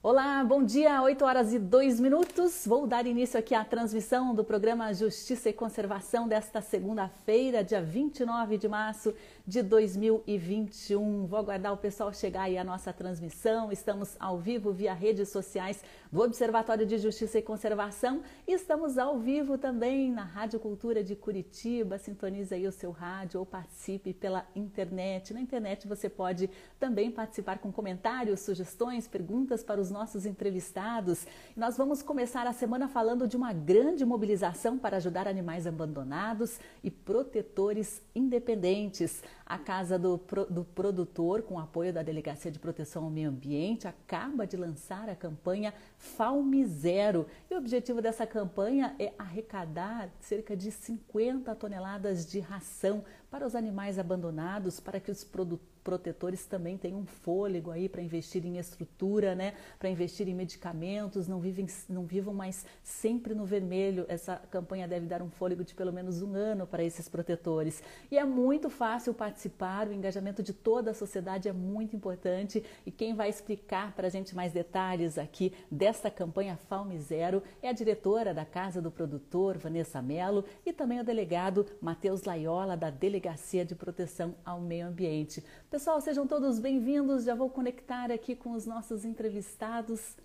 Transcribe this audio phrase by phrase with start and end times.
[0.00, 2.64] Olá, bom dia, 8 horas e 2 minutos.
[2.64, 8.58] Vou dar início aqui à transmissão do programa Justiça e Conservação desta segunda-feira, dia 29
[8.58, 9.12] de março
[9.48, 11.26] de 2021.
[11.26, 13.72] Vou aguardar o pessoal chegar aí à nossa transmissão.
[13.72, 15.82] Estamos ao vivo via redes sociais
[16.12, 21.16] do Observatório de Justiça e Conservação e estamos ao vivo também na Rádio Cultura de
[21.16, 21.98] Curitiba.
[21.98, 25.34] Sintonize aí o seu rádio ou participe pela internet.
[25.34, 31.26] Na internet você pode também participar com comentários, sugestões, perguntas para os os nossos entrevistados.
[31.56, 36.90] Nós vamos começar a semana falando de uma grande mobilização para ajudar animais abandonados e
[36.90, 39.22] protetores independentes.
[39.48, 40.20] A Casa do,
[40.50, 45.16] do Produtor, com apoio da Delegacia de Proteção ao Meio Ambiente, acaba de lançar a
[45.16, 47.26] campanha Falme Zero.
[47.50, 53.54] E o objetivo dessa campanha é arrecadar cerca de 50 toneladas de ração para os
[53.54, 58.58] animais abandonados, para que os produtores protetores também têm um fôlego aí para investir em
[58.58, 59.54] estrutura, né?
[59.78, 64.04] Para investir em medicamentos, não, vivem, não vivam mais sempre no vermelho.
[64.08, 67.82] Essa campanha deve dar um fôlego de pelo menos um ano para esses protetores.
[68.10, 72.64] E é muito fácil participar, o engajamento de toda a sociedade é muito importante.
[72.84, 77.68] E quem vai explicar para a gente mais detalhes aqui desta campanha Falme Zero é
[77.68, 82.90] a diretora da Casa do Produtor, Vanessa Mello, e também o delegado Matheus Laiola, da
[82.90, 85.44] Delegacia de Proteção ao Meio Ambiente.
[85.78, 87.22] Pessoal, sejam todos bem-vindos.
[87.22, 90.16] Já vou conectar aqui com os nossos entrevistados.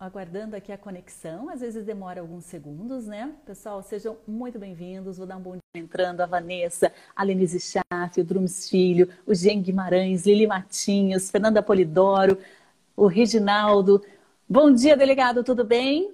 [0.00, 3.32] Aguardando aqui a conexão, às vezes demora alguns segundos, né?
[3.46, 5.16] Pessoal, sejam muito bem-vindos.
[5.16, 9.32] Vou dar um bom dia entrando a Vanessa, a Lenise Schaff, o Drums Filho, o
[9.32, 12.36] Jean Guimarães, Lili Matinhos, Fernanda Polidoro,
[12.96, 14.04] o Reginaldo.
[14.48, 16.12] Bom dia, delegado, tudo bem?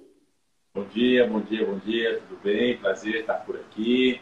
[0.75, 2.77] Bom dia, bom dia, bom dia, tudo bem?
[2.77, 4.21] Prazer estar por aqui.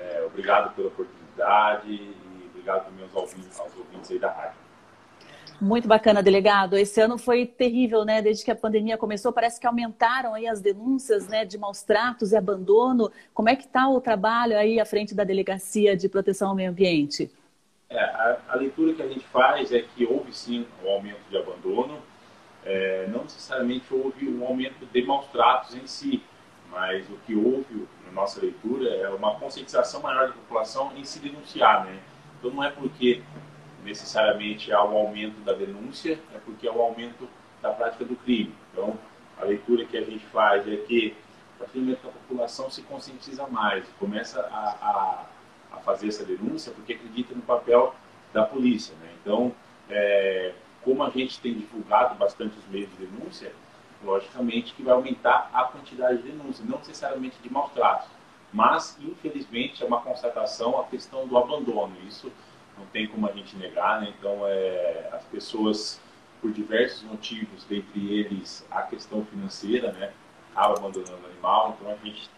[0.00, 2.16] É, obrigado pela oportunidade e
[2.50, 4.58] obrigado também aos ouvintes, aos ouvintes aí da rádio.
[5.60, 6.74] Muito bacana, delegado.
[6.78, 8.22] Esse ano foi terrível, né?
[8.22, 12.32] Desde que a pandemia começou, parece que aumentaram aí as denúncias, né, de maus tratos
[12.32, 13.12] e abandono.
[13.34, 16.70] Como é que está o trabalho aí à frente da Delegacia de Proteção ao Meio
[16.70, 17.30] Ambiente?
[17.90, 21.36] É, a, a, leitura que a gente faz é que houve sim um aumento de
[21.36, 21.98] abandono.
[22.64, 26.22] É, não necessariamente houve um aumento de maus tratos em si,
[26.70, 31.20] mas o que houve na nossa leitura é uma conscientização maior da população em se
[31.20, 31.98] denunciar, né?
[32.38, 33.22] Então não é porque
[33.84, 37.28] necessariamente há um aumento da denúncia, é porque há um aumento
[37.62, 38.54] da prática do crime.
[38.72, 38.98] Então
[39.40, 41.16] a leitura que a gente faz é que
[41.56, 45.26] a partir do momento que a população se conscientiza mais, começa a,
[45.72, 47.94] a, a fazer essa denúncia, porque acredita no papel
[48.32, 49.10] da polícia, né?
[49.20, 49.52] Então,
[49.88, 53.52] é, como a gente tem divulgado bastante os meios de denúncia,
[54.02, 58.08] logicamente que vai aumentar a quantidade de denúncias, não necessariamente de maus tratos,
[58.52, 61.94] mas infelizmente é uma constatação a questão do abandono.
[62.06, 62.32] Isso
[62.78, 64.12] não tem como a gente negar, né?
[64.18, 66.00] Então, é, as pessoas,
[66.40, 70.12] por diversos motivos, dentre eles a questão financeira, né?
[70.52, 72.30] Acaba abandonando o animal, então a gente,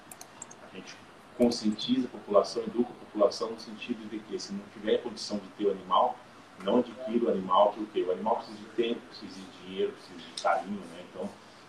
[0.71, 0.97] a gente
[1.39, 5.49] conscientiza a população, educa a população no sentido de que se não tiver condição de
[5.51, 6.17] ter o animal,
[6.63, 10.43] não adquira o animal, porque o animal precisa de tempo, precisa de dinheiro, precisa de
[10.43, 11.02] carinho, né?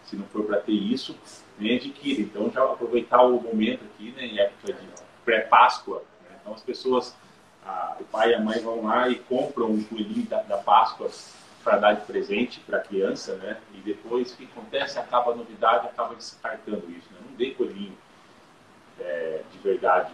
[0.06, 1.18] Se não for para ter isso,
[1.58, 2.22] nem adquira.
[2.22, 4.88] Então, já aproveitar o momento aqui, né, em época de
[5.24, 6.38] pré-Páscoa, né?
[6.41, 7.16] então as pessoas,
[7.66, 11.09] a, o pai e a mãe vão lá e compram um coelhinho da, da Páscoa
[11.64, 13.58] para dar de presente para a criança, né?
[13.74, 15.00] E depois o que acontece?
[15.00, 17.08] Acaba a novidade, acaba descartando isso.
[17.12, 17.20] Né?
[17.25, 17.97] Não dê coelhinho
[19.00, 20.14] é, de verdade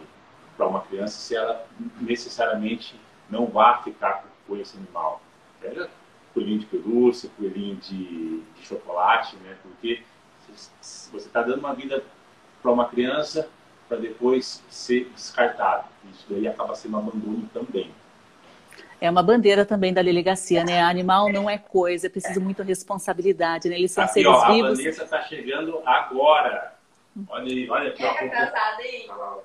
[0.55, 1.65] para uma criança se ela
[1.99, 2.95] necessariamente
[3.29, 5.21] não vá ficar com esse animal.
[5.59, 5.89] Pega
[6.33, 9.55] coelhinho de pelúcia, coelhinho de, de chocolate, né?
[9.61, 10.01] Porque
[10.49, 12.03] você está dando uma vida
[12.61, 13.49] para uma criança
[13.87, 15.85] para depois ser descartado.
[16.11, 17.91] Isso daí acaba sendo abandono também.
[19.01, 20.81] É uma bandeira também da delegacia, né?
[20.81, 22.43] Animal não é coisa, é preciso é.
[22.43, 23.77] muita responsabilidade, né?
[23.77, 24.71] Eles são aqui, seres ó, vivos.
[24.71, 26.75] A Vanessa está chegando agora.
[27.29, 28.03] Olha aí, olha aqui.
[28.03, 29.39] Ó,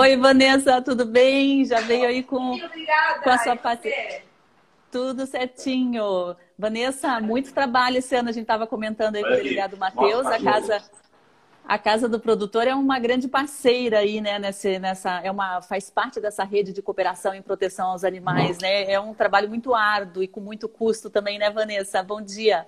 [0.00, 1.64] Oi, Vanessa, tudo bem?
[1.64, 2.56] Já veio aí com,
[3.22, 4.22] com a sua parceria.
[4.94, 6.36] Tudo certinho.
[6.56, 8.28] Vanessa, muito trabalho esse ano.
[8.28, 10.24] A gente estava comentando aí com o delegado Matheus.
[10.24, 10.84] A casa,
[11.64, 14.38] a casa do produtor é uma grande parceira aí, né?
[14.38, 18.88] Nessa, nessa, é uma, faz parte dessa rede de cooperação em proteção aos animais, né?
[18.88, 22.00] É um trabalho muito árduo e com muito custo também, né, Vanessa?
[22.00, 22.64] Bom dia.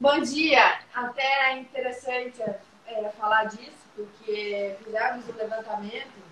[0.00, 0.78] Bom dia.
[0.94, 2.40] Até é interessante
[2.86, 6.25] é, falar disso, porque fizemos o um levantamento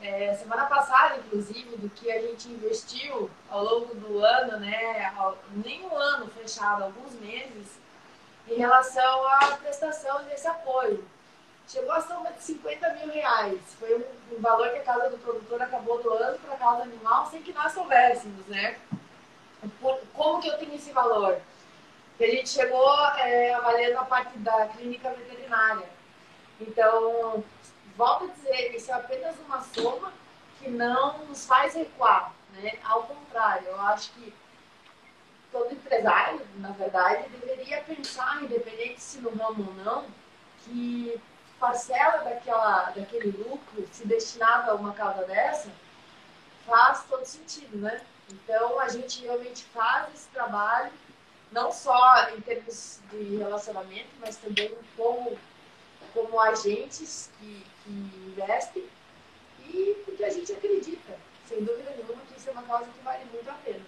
[0.00, 5.12] é, semana passada, inclusive, do que a gente investiu ao longo do ano, né,
[5.64, 7.78] nem um ano fechado, alguns meses,
[8.46, 11.04] em relação à prestação desse apoio.
[11.66, 13.60] Chegou a soma de 50 mil reais.
[13.78, 17.26] Foi um, um valor que a Casa do Produtor acabou doando para a causa animal
[17.26, 18.78] sem que nós soubéssemos, né?
[20.14, 21.38] como que eu tenho esse valor?
[22.20, 25.86] a gente chegou é, avaliando a parte da clínica veterinária.
[26.60, 27.44] Então,
[27.98, 30.12] volto a dizer, isso é apenas uma soma
[30.58, 32.32] que não nos faz recuar.
[32.52, 32.78] Né?
[32.84, 34.32] Ao contrário, eu acho que
[35.52, 40.06] todo empresário, na verdade, deveria pensar, independente se no ramo ou não,
[40.64, 41.20] que
[41.58, 45.68] parcela daquela, daquele lucro se destinava a uma causa dessa
[46.68, 48.00] faz todo sentido, né?
[48.30, 50.92] Então, a gente realmente faz esse trabalho,
[51.50, 55.36] não só em termos de relacionamento, mas também como,
[56.12, 58.84] como agentes que, que investem
[59.68, 63.24] e porque a gente acredita, sem dúvida nenhuma, que isso é uma causa que vale
[63.32, 63.80] muito a pena.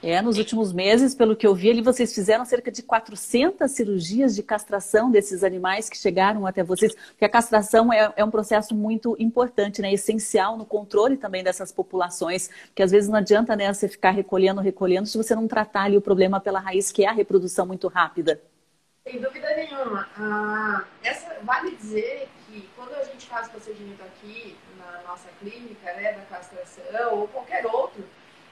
[0.00, 4.32] É, nos últimos meses, pelo que eu vi ali, vocês fizeram cerca de 400 cirurgias
[4.32, 8.76] de castração desses animais que chegaram até vocês, porque a castração é, é um processo
[8.76, 13.72] muito importante, né, essencial no controle também dessas populações, que às vezes não adianta né,
[13.74, 17.08] você ficar recolhendo, recolhendo, se você não tratar ali o problema pela raiz, que é
[17.08, 18.40] a reprodução muito rápida.
[19.02, 20.08] Sem dúvida nenhuma.
[20.16, 22.28] Ah, essa, vale dizer
[23.26, 28.04] faz procedimento aqui na nossa clínica, né, da castração ou qualquer outro,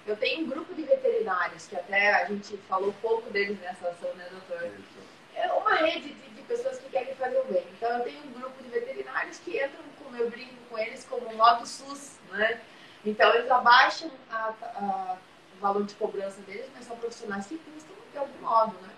[0.07, 4.15] eu tenho um grupo de veterinários, que até a gente falou pouco deles nessa ação,
[4.15, 4.71] né, doutor?
[5.35, 7.67] É uma rede de, de pessoas que querem fazer o bem.
[7.77, 11.29] Então, eu tenho um grupo de veterinários que entram, como eu brinco com eles, como
[11.29, 12.61] um modo SUS, né?
[13.05, 15.17] Então, eles abaixam a, a,
[15.57, 18.91] o valor de cobrança deles, mas são profissionais que custam de algum modo, né?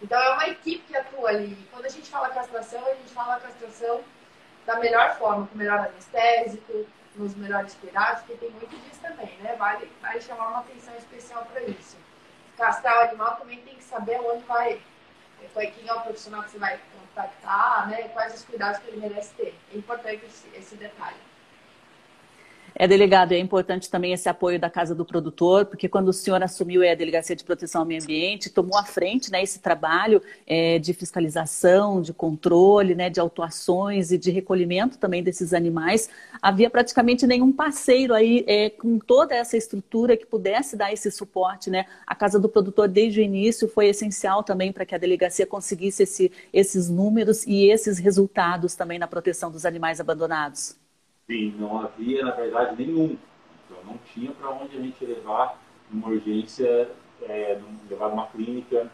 [0.00, 1.68] Então, é uma equipe que atua ali.
[1.70, 4.02] Quando a gente fala castração, a gente fala castração
[4.66, 6.84] da melhor forma, com o melhor anestésico,
[7.14, 9.54] nos melhores cuidados, porque tem muito disso também, né?
[9.56, 11.96] Vale, vale chamar uma atenção especial para isso.
[12.58, 14.80] Castrar o animal também tem que saber onde vai,
[15.54, 18.08] quem é o profissional que você vai contactar, né?
[18.08, 19.54] Quais os cuidados que ele merece ter.
[19.72, 21.16] É importante esse, esse detalhe.
[22.78, 26.42] É, delegado, é importante também esse apoio da Casa do Produtor, porque quando o senhor
[26.42, 30.78] assumiu a Delegacia de Proteção ao Meio Ambiente, tomou à frente né, esse trabalho é,
[30.78, 36.10] de fiscalização, de controle, né, de autuações e de recolhimento também desses animais.
[36.42, 41.70] Havia praticamente nenhum parceiro aí é, com toda essa estrutura que pudesse dar esse suporte.
[41.70, 41.86] Né?
[42.06, 46.02] A Casa do Produtor, desde o início, foi essencial também para que a delegacia conseguisse
[46.02, 50.76] esse, esses números e esses resultados também na proteção dos animais abandonados.
[51.28, 53.16] Sim, não havia, na verdade, nenhum.
[53.64, 56.88] Então, não tinha para onde a gente levar uma urgência,
[57.22, 58.90] é, levar uma clínica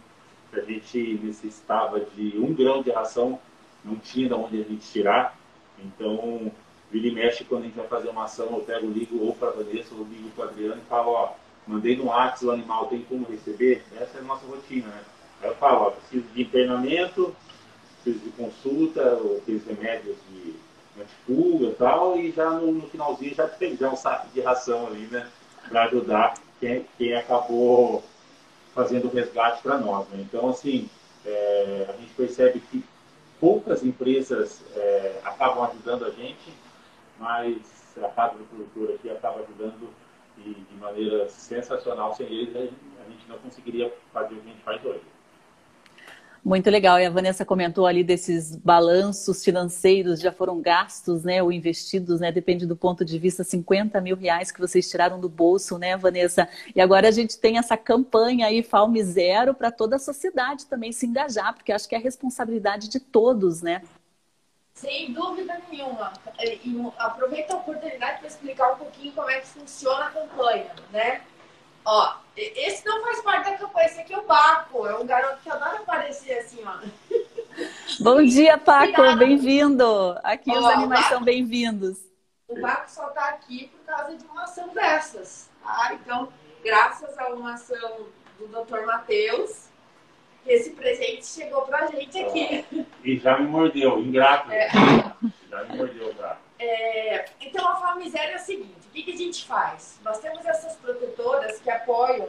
[0.52, 3.40] a gente necessitava de um grão de ração,
[3.84, 5.37] não tinha de onde a gente tirar.
[5.79, 6.52] Então,
[6.90, 9.49] vira e mexe, quando a gente vai fazer uma ação, eu pego, ligo ou para
[9.49, 11.32] a Vanessa, ou ligo para o Adriano e falo, ó,
[11.67, 13.82] mandei no WhatsApp, o animal tem como receber?
[13.99, 15.02] Essa é a nossa rotina, né?
[15.40, 17.34] Aí eu falo, ó, preciso de internamento,
[18.02, 20.55] preciso de consulta, ou aqueles remédios de
[21.00, 24.87] antifuga e tal, e já no, no, finalzinho já tem já um saco de ração
[24.87, 25.29] ali, né?
[25.69, 28.03] Para ajudar quem, quem acabou
[28.75, 30.09] fazendo o resgate para nós.
[30.09, 30.21] Né?
[30.21, 30.89] Então, assim,
[31.25, 32.85] é, a gente percebe que
[33.41, 36.53] poucas empresas é, acabam ajudando a gente,
[37.19, 37.56] mas
[38.03, 39.89] a Casa do Produtor aqui acaba ajudando
[40.39, 42.15] e de maneira sensacional.
[42.15, 42.61] Sem eles, a
[43.11, 45.12] gente não conseguiria fazer o que a gente faz hoje.
[46.44, 46.99] Muito legal.
[46.99, 52.33] E a Vanessa comentou ali desses balanços financeiros, já foram gastos, né, ou investidos, né,
[52.33, 56.49] depende do ponto de vista, 50 mil reais que vocês tiraram do bolso, né, Vanessa?
[56.75, 60.91] E agora a gente tem essa campanha aí, Falme Zero, para toda a sociedade também
[60.91, 63.82] se engajar, porque acho que é a responsabilidade de todos, né?
[64.75, 66.13] Sem dúvida nenhuma.
[66.43, 71.20] E aproveita a oportunidade para explicar um pouquinho como é que funciona a campanha, né?
[71.84, 74.86] Ó, esse não faz parte da campanha, esse aqui é o Paco.
[74.86, 76.79] É um garoto que adora aparecer assim, ó.
[78.01, 79.17] Bom dia, Paco.
[79.17, 80.19] Bem-vindo.
[80.22, 81.98] Aqui ó, os animais são bem-vindos.
[82.48, 85.51] O Paco só está aqui por causa de uma ação dessas.
[85.62, 85.93] Tá?
[85.94, 86.32] Então,
[86.65, 88.06] graças a uma ação
[88.39, 88.86] do Dr.
[88.86, 89.69] Matheus,
[90.46, 92.86] esse presente chegou pra gente aqui.
[93.05, 94.51] E já me mordeu, ingrato.
[94.51, 94.69] É.
[95.51, 96.39] Já me mordeu, tá?
[96.58, 98.81] É, então, a forma miséria é a seguinte:
[99.53, 100.01] faz?
[100.03, 102.27] Nós temos essas protetoras que apoiam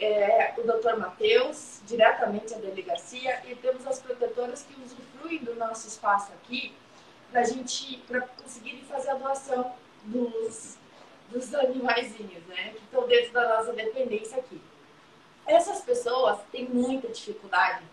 [0.00, 5.86] é, o doutor Matheus, diretamente a delegacia, e temos as protetoras que usufruem do nosso
[5.86, 6.74] espaço aqui
[7.30, 10.78] para gente para conseguirem fazer a doação dos,
[11.28, 12.70] dos animaizinhos, né?
[12.70, 14.62] Que estão dentro da nossa dependência aqui.
[15.46, 17.84] Essas pessoas têm muita dificuldade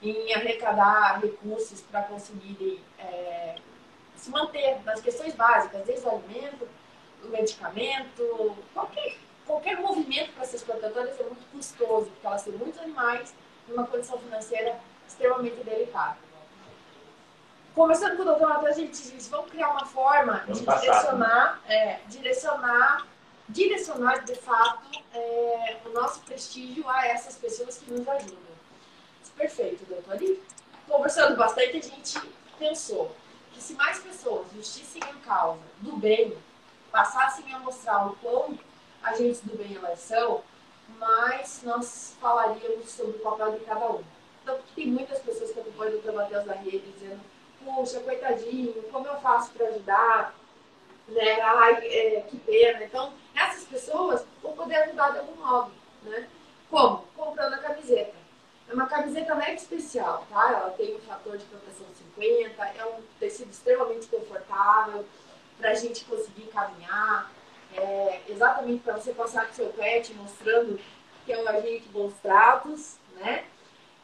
[0.00, 3.56] em arrecadar recursos para conseguirem é,
[4.16, 6.66] se manter nas questões básicas, desde alimento,
[7.24, 9.16] o medicamento, qualquer,
[9.46, 13.34] qualquer movimento para essas plantadoras é muito custoso, porque elas têm muitos animais
[13.68, 16.18] numa condição financeira extremamente delicada.
[17.74, 21.98] Conversando com o doutor Matheus, a gente disse, vamos criar uma forma de direcionar, é,
[22.06, 23.06] direcionar,
[23.48, 28.44] direcionar de fato é, o nosso prestígio a essas pessoas que nos ajudam.
[29.36, 30.22] Perfeito, doutor.
[30.22, 30.40] E
[30.88, 32.20] conversando bastante, a gente
[32.58, 33.14] pensou
[33.52, 36.36] que se mais pessoas vestissem a causa do bem,
[36.94, 38.56] passassem a mostrar o quão
[39.02, 40.44] agentes do bem elas são,
[40.96, 44.04] mais nós falaríamos sobre o papel de cada um.
[44.40, 47.20] Então, tem muitas pessoas que acompanham o doutor Matheus da rede dizendo,
[47.64, 50.36] puxa, coitadinho, como eu faço para ajudar?
[51.08, 51.40] Né?
[51.40, 52.84] Ai, é, que pena.
[52.84, 55.72] Então, essas pessoas vão poder ajudar de algum modo.
[56.04, 56.28] Né?
[56.70, 57.04] Como?
[57.16, 58.14] Comprando a camiseta.
[58.68, 60.48] É uma camiseta mega especial, tá?
[60.48, 65.04] Ela tem um fator de proteção 50, é um tecido extremamente confortável
[65.58, 67.30] para a gente conseguir caminhar,
[67.76, 70.78] é exatamente para você passar com seu pet mostrando
[71.24, 73.44] que é um agente bons tratos, né?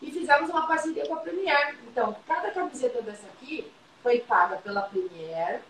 [0.00, 1.76] E fizemos uma parceria com a Premier.
[1.87, 3.71] Então, cada camiseta dessa aqui
[4.02, 5.61] foi paga pela Premier,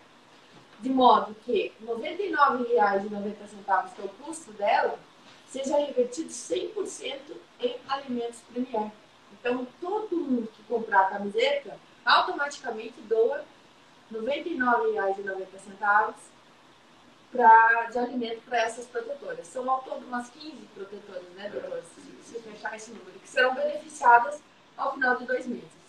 [0.79, 4.97] de modo que R$ 99,90, que é o custo dela,
[5.47, 7.19] seja revertido 100%
[7.59, 8.89] em alimentos Premier.
[9.33, 13.43] Então, todo mundo que comprar a camiseta, automaticamente doa
[14.11, 16.13] R$ 99,90
[17.31, 19.47] pra, de alimento para essas protetoras.
[19.47, 21.81] São ao todo umas 15 protetoras, né, doutor?
[21.95, 24.41] Se, se fechar esse número, que serão beneficiadas
[24.77, 25.81] ao final de dois meses.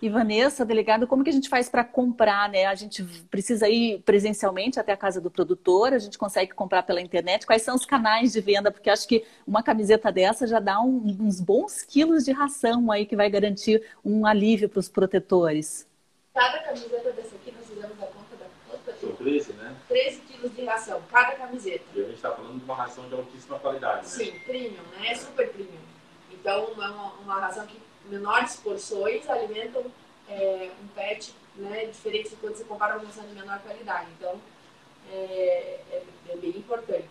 [0.00, 2.66] E Vanessa, delegado, como que a gente faz para comprar, né?
[2.66, 7.00] A gente precisa ir presencialmente até a casa do produtor, a gente consegue comprar pela
[7.00, 7.46] internet.
[7.46, 8.72] Quais são os canais de venda?
[8.72, 13.06] Porque acho que uma camiseta dessa já dá um, uns bons quilos de ração aí
[13.06, 15.86] que vai garantir um alívio para os protetores.
[16.34, 18.96] Cada camiseta dessa aqui, nós fizemos a conta da conta.
[18.98, 19.76] São 13, né?
[19.88, 21.84] 13 quilos de ração, cada camiseta.
[21.94, 24.08] E a gente está falando de uma ração de altíssima qualidade, né?
[24.08, 25.08] Sim, premium, né?
[25.08, 25.82] É super premium.
[26.30, 29.84] Então, é uma, uma ração que menores porções alimentam
[30.28, 34.08] é, um pet né, diferente de quando você compara uma ração de menor qualidade.
[34.18, 34.40] Então,
[35.10, 37.10] é, é, é bem importante.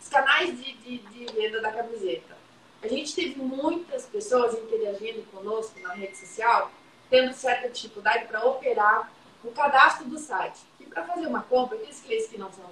[0.00, 2.36] Os canais de, de, de, venda da camiseta.
[2.82, 6.70] A gente teve muitas pessoas interagindo conosco na rede social,
[7.10, 9.10] tendo certa dificuldade para operar
[9.44, 10.60] o cadastro do site.
[10.80, 12.70] E para fazer uma compra, aqueles clientes que não são,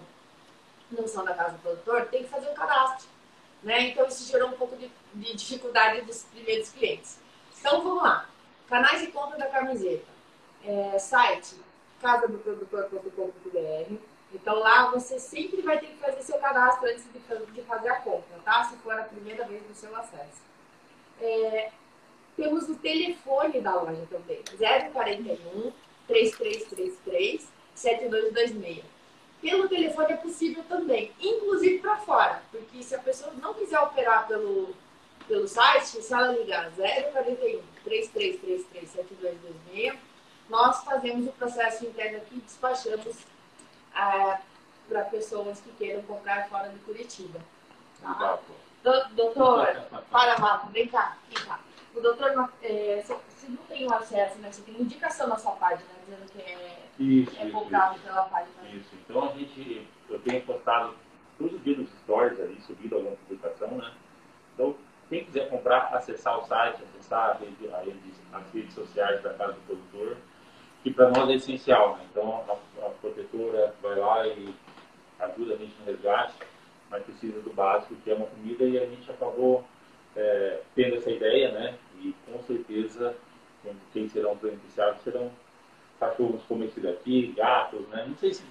[0.91, 3.09] não são da casa do produtor, tem que fazer um cadastro.
[3.63, 3.89] Né?
[3.89, 7.19] Então, isso gerou um pouco de, de dificuldade dos primeiros clientes.
[7.59, 8.29] Então vamos lá.
[8.69, 10.05] Canais de compra da camiseta.
[10.65, 11.57] É, site
[12.01, 13.97] casadoprodutor.com.br.
[14.35, 17.19] Então lá você sempre vai ter que fazer seu cadastro antes de,
[17.53, 18.65] de fazer a compra, tá?
[18.65, 20.43] Se for a primeira vez do seu acesso.
[21.21, 21.73] É,
[22.37, 24.43] temos o telefone da loja também,
[24.93, 25.73] 041
[26.07, 28.85] 3333 7226.
[29.41, 34.27] Pelo telefone é possível também, inclusive para fora, porque se a pessoa não quiser operar
[34.27, 34.75] pelo
[35.27, 39.99] pelo site, se ela ligar 041 3333 7226,
[40.49, 43.17] nós fazemos o processo interno aqui e despachamos
[43.95, 44.39] ah,
[44.89, 47.41] para pessoas que queiram comprar fora de Curitiba.
[48.03, 48.39] Tá?
[49.15, 49.67] doutor,
[50.11, 51.59] para, Vapo, vem cá, vem cá.
[51.95, 54.51] O doutor, é, você não tem o acesso, né?
[54.51, 58.69] Você tem indicação na sua página, dizendo que é, isso, é comprado pela página.
[58.73, 60.95] Isso, então a gente, eu tenho postado
[61.39, 63.93] todos os dias nos stories ali, subido alguma publicação, né?
[64.55, 64.75] Então,
[65.09, 69.35] quem quiser comprar, acessar o site, acessar a rede, a rede, as redes sociais da
[69.35, 70.17] Casa do Produtor,
[70.83, 71.97] que para nós é essencial.
[71.97, 72.07] Né?
[72.11, 74.55] Então, a, a, protetora vai lá e
[75.21, 76.35] ajuda a gente no resgate,
[76.91, 79.65] mas precisa do básico, que é uma comida, e a gente acabou
[80.17, 81.79] é, tendo essa ideia, né?
[82.05, 83.17] E com certeza,
[83.95, 85.31] quem serão os beneficiados serão
[85.99, 88.05] cachorros como esse daqui, gatos, né?
[88.07, 88.45] Não sei se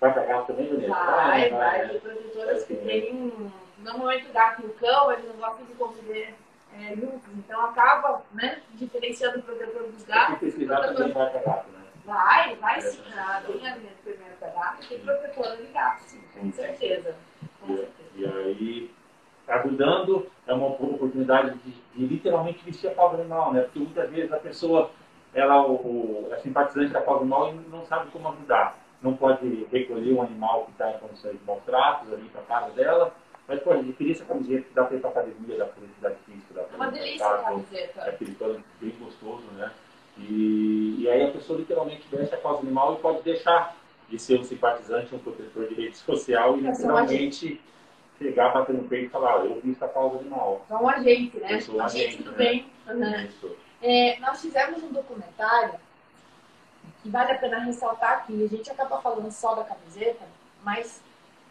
[0.00, 0.88] vai para gato também, Vanessa?
[0.88, 1.78] Vai, vai, vai.
[1.78, 1.88] Né?
[1.88, 6.34] Tem produtoras que têm normalmente o gato e o cão, eles não gostam de conviver
[6.74, 10.40] é, juntos, então acaba, né, diferenciando o protetor dos gatos.
[10.40, 11.84] Tem que também vai para gato, né?
[12.04, 13.02] Vai, vai sim.
[13.16, 17.14] Ah, tem alimento primeiro para gato, tem protetor de gato, sim, com certeza.
[17.60, 18.10] Com certeza.
[18.16, 18.90] e aí,
[19.48, 23.62] ajudando, é uma oportunidade de, de literalmente vestir a causa animal, né?
[23.62, 24.90] Porque muitas vezes a pessoa,
[25.34, 28.78] ela o, é simpatizante da causa animal e não sabe como ajudar.
[29.02, 32.72] Não pode recolher um animal que está em condições de maus tratos ali para casa
[32.72, 33.14] dela,
[33.46, 36.16] mas, pô, eu queria essa camiseta que dá pra ir pra academia, dá pra atividade
[36.26, 38.00] física, dá pra Uma delícia a camiseta.
[38.00, 38.36] É aquele
[38.80, 39.70] bem gostoso, né?
[40.18, 43.76] E, e aí a pessoa literalmente veste a causa animal e pode deixar
[44.08, 47.60] de ser um simpatizante, um protetor de rede social e literalmente
[48.18, 50.64] chegar, bater no peito e falar, eu vi essa causa animal.
[50.68, 51.54] É um agente, né?
[51.54, 52.36] Eu sou um agente, agente do né?
[52.36, 52.72] bem.
[52.88, 53.56] Uhum.
[53.82, 55.74] É, nós fizemos um documentário
[57.02, 58.44] que vale a pena ressaltar aqui.
[58.44, 60.24] A gente acaba falando só da camiseta,
[60.62, 61.02] mas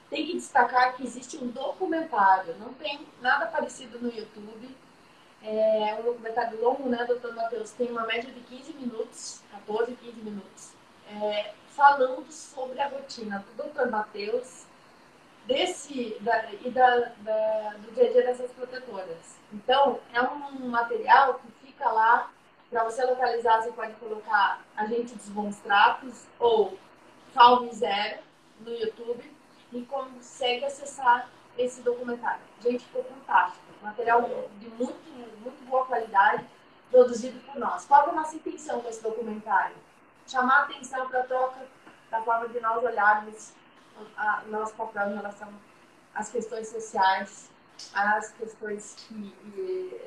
[0.10, 4.76] tem que destacar que existe um documentário, não tem nada parecido no YouTube.
[5.44, 7.72] É um documentário longo, né, doutor Matheus?
[7.72, 10.74] Tem uma média de 15 minutos, 14, 15 minutos,
[11.08, 14.65] é, falando sobre a rotina do doutor Matheus
[15.46, 19.38] desse da, e da, da, do dia a dia dessas protetoras.
[19.54, 22.32] Então, é um material que fica lá
[22.70, 26.78] para você localizar, você pode colocar Agente dos Bons Tratos ou
[27.34, 28.20] Falme Zero
[28.60, 29.32] no YouTube
[29.72, 32.42] e consegue acessar esse documentário.
[32.62, 33.64] Gente, ficou fantástico.
[33.82, 34.24] Material
[34.60, 36.46] de muito, muito boa qualidade,
[36.90, 37.86] produzido por nós.
[37.86, 39.76] Qual é a nossa intenção com esse documentário?
[40.28, 41.68] Chamar a atenção para a troca
[42.10, 43.54] da forma de nós olharmos
[44.18, 45.54] a, nosso papel em relação
[46.14, 47.50] às questões sociais,
[47.94, 50.02] às questões que,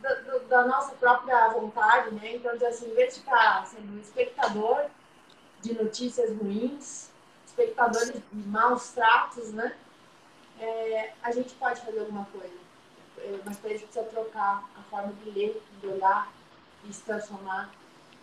[0.00, 0.14] da,
[0.48, 2.36] da, nossa própria vontade, né?
[2.36, 4.86] Então, assim, em vez de ficar sendo espectador
[5.60, 7.10] de notícias ruins,
[7.46, 9.76] espectadores de maus tratos, né?
[10.58, 12.66] É, a gente pode fazer alguma coisa.
[13.18, 16.30] É, mas para isso precisa trocar a forma de ler, de olhar
[16.84, 17.70] e se transformar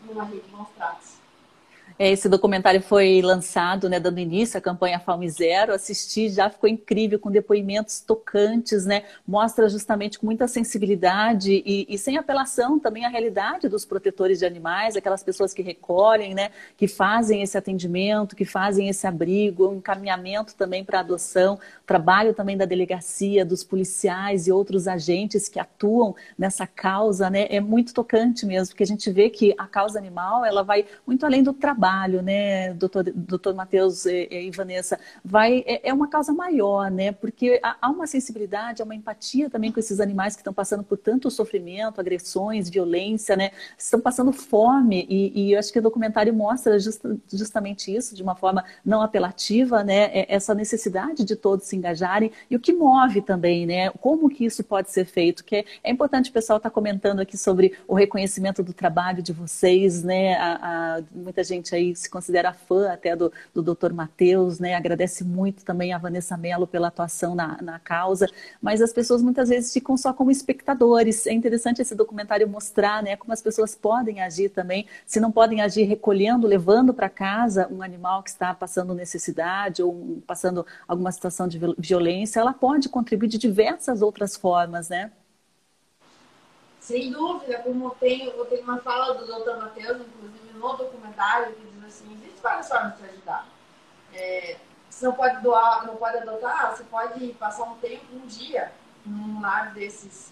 [0.01, 1.22] numa rede de maus tratos.
[1.97, 5.73] É, esse documentário foi lançado, né, dando início à campanha Fome Zero.
[5.73, 9.03] Assisti, já ficou incrível, com depoimentos tocantes, né?
[9.27, 14.45] Mostra justamente com muita sensibilidade e, e, sem apelação também a realidade dos protetores de
[14.45, 19.75] animais, aquelas pessoas que recolhem, né, que fazem esse atendimento, que fazem esse abrigo, um
[19.75, 26.15] encaminhamento também para adoção, trabalho também da delegacia, dos policiais e outros agentes que atuam
[26.37, 27.45] nessa causa, né?
[27.49, 31.25] É muito tocante mesmo, porque a gente vê que a causa animal, ela vai muito
[31.25, 36.07] além do trabalho trabalho, né, doutor, doutor Matheus e, e Vanessa, vai, é, é, uma
[36.07, 40.41] causa maior, né, porque há uma sensibilidade, há uma empatia também com esses animais que
[40.41, 45.73] estão passando por tanto sofrimento, agressões, violência, né, estão passando fome e, e eu acho
[45.73, 47.01] que o documentário mostra just,
[47.31, 52.31] justamente isso, de uma forma não apelativa, né, é, essa necessidade de todos se engajarem
[52.49, 55.91] e o que move também, né, como que isso pode ser feito, que é, é
[55.91, 60.35] importante o pessoal estar tá comentando aqui sobre o reconhecimento do trabalho de vocês, né,
[60.35, 63.93] a, a, muita gente aí se considera fã até do, do Dr.
[63.93, 64.74] Matheus, né?
[64.74, 68.27] Agradece muito também a Vanessa Mello pela atuação na, na causa,
[68.60, 71.27] mas as pessoas muitas vezes ficam só como espectadores.
[71.27, 75.62] É interessante esse documentário mostrar, né, como as pessoas podem agir também, se não podem
[75.62, 81.47] agir recolhendo, levando para casa um animal que está passando necessidade ou passando alguma situação
[81.47, 85.12] de violência, ela pode contribuir de diversas outras formas, né?
[86.80, 89.58] Sem dúvida, como tem, eu tenho uma fala do Dr.
[89.58, 93.45] Matheus, inclusive no documentário, que diz assim, existem várias formas de ajudar.
[94.13, 94.58] É,
[94.89, 98.71] você não pode doar, não pode adotar, você pode passar um tempo, um dia,
[99.06, 100.32] num lar desses,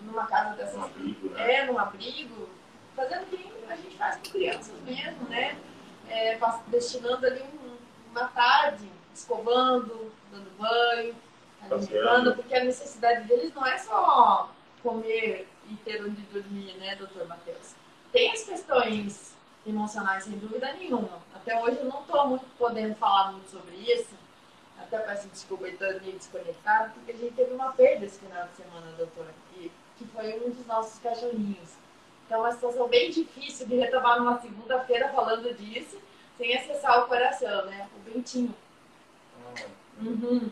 [0.00, 0.76] numa casa dessas.
[0.76, 1.54] Um abrigo, né?
[1.54, 2.48] É, num abrigo,
[2.94, 5.58] fazendo o que a gente faz com crianças mesmo, né?
[6.08, 7.76] É, destinando ali um,
[8.10, 11.16] uma tarde, escovando, dando banho,
[11.62, 14.50] alimentando, porque a necessidade deles não é só
[14.82, 17.74] comer e ter onde dormir, né, doutor Matheus?
[18.12, 19.33] Tem as questões
[19.66, 21.20] emocionais, sem dúvida nenhuma.
[21.34, 24.14] Até hoje eu não estou muito podendo falar muito sobre isso.
[24.78, 28.56] Até peço desculpa, estou meio desconectado, porque a gente teve uma perda esse final de
[28.56, 31.70] semana, doutora, que, que foi um dos nossos cachorrinhos.
[32.26, 35.98] Então, é uma situação bem difícil de retomar numa segunda-feira falando disso,
[36.36, 37.88] sem acessar o coração, né?
[37.96, 38.54] O Bentinho.
[39.46, 39.62] Ah.
[40.00, 40.50] Uhum.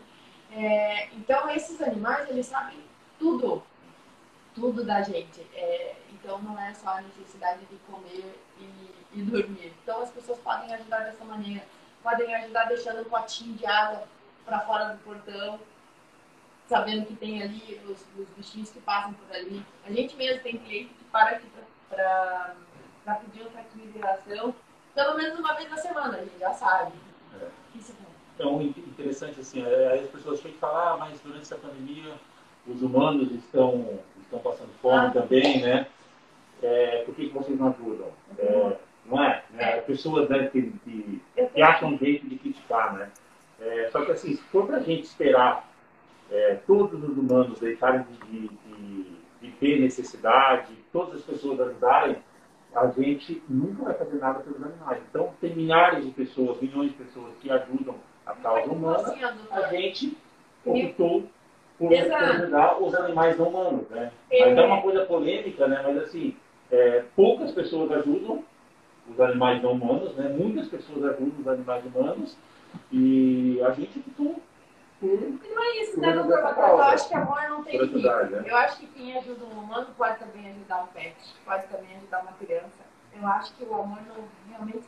[0.51, 2.79] É, então, esses animais, eles sabem
[3.19, 3.63] tudo
[4.53, 5.41] tudo da gente.
[5.53, 9.73] É, então não é só a necessidade de comer e, e, dormir.
[9.83, 11.63] Então as pessoas podem ajudar dessa maneira.
[12.01, 14.03] Podem ajudar deixando um potinho de água
[14.45, 15.59] para fora do portão,
[16.67, 19.65] sabendo que tem ali os, os, bichinhos que passam por ali.
[19.85, 21.47] A gente mesmo tem cliente que para aqui
[21.89, 24.55] para pedir um saquinho de ração,
[24.95, 26.93] pelo menos uma vez na semana, a gente já sabe.
[27.39, 27.47] É.
[27.75, 31.57] Isso é Então, interessante assim, é, as pessoas chegam e falam, ah, mas durante essa
[31.57, 32.13] pandemia
[32.65, 35.11] os humanos estão estão passando fome ah.
[35.11, 35.87] também, né?
[36.61, 38.07] É, por que, que vocês não ajudam?
[38.37, 39.43] É, não é?
[39.51, 39.77] Né?
[39.81, 41.21] Pessoas né, que, que,
[41.53, 43.09] que, acham um jeito de criticar, né?
[43.59, 45.69] É, só que assim, se for para a gente esperar
[46.31, 49.05] é, todos os humanos deixarem de, de,
[49.41, 52.17] de, ter necessidade, todas as pessoas ajudarem,
[52.75, 55.01] a gente nunca vai fazer nada pelos animais.
[55.09, 59.13] Então, tem milhares de pessoas, milhões de pessoas que ajudam a causa humana,
[59.51, 60.17] a gente
[60.65, 61.23] optou
[61.77, 64.11] por, ajudar os animais não humanos, né?
[64.31, 64.43] É.
[64.43, 65.81] Ainda é uma coisa polêmica, né?
[65.83, 66.35] Mas assim,
[66.71, 68.43] é, poucas pessoas ajudam
[69.09, 70.29] os animais não humanos, né?
[70.29, 72.37] Muitas pessoas ajudam os animais humanos
[72.91, 74.41] e a gente optou
[75.03, 78.07] não é isso, né, doutor Eu acho que amor não tem limite.
[78.07, 78.43] Né?
[78.45, 82.21] Eu acho que quem ajuda um humano pode também ajudar um pet, pode também ajudar
[82.21, 82.83] uma criança.
[83.13, 84.87] Eu acho que o amor não, realmente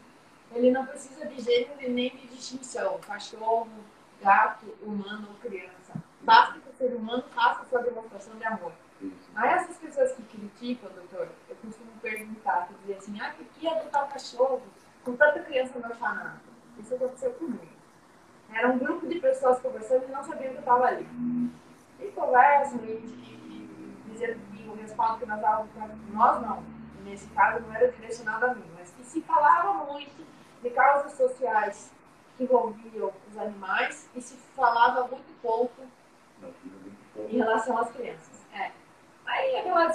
[0.53, 2.97] ele não precisa de gênero nem de distinção.
[3.05, 3.67] Cachorro,
[4.21, 5.93] gato, humano ou criança.
[6.21, 8.71] Basta ser humano faça sua demonstração de amor.
[9.35, 11.27] Aí essas pessoas que criticam, doutor,
[11.65, 14.61] costumo perguntar, dizer assim, ah, por que adotar um cachorro
[15.03, 16.41] com tanta criança no orfanato?
[16.79, 17.67] Isso aconteceu comigo.
[18.51, 21.07] era um grupo de pessoas conversando e não sabiam que eu estava ali.
[21.99, 26.63] E conversam e, e, e dizendo que o respaldo que nós dávamos para nós, não,
[27.03, 30.25] nesse caso não era direcionado a mim, mas que se falava muito
[30.61, 31.91] de causas sociais
[32.37, 35.83] que envolviam os animais e se falava muito pouco
[37.17, 38.45] em relação às crianças.
[38.53, 38.71] É.
[39.45, 39.87] Aí aquela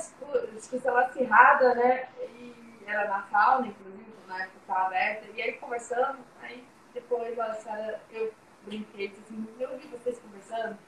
[0.55, 2.09] discussão acirrada, né?
[2.39, 2.55] E
[2.87, 8.33] era na sauna, inclusive, na época estava aberta, e aí conversando, aí depois a eu
[8.63, 10.79] brinquei, disse assim, eu ouvi vocês conversando,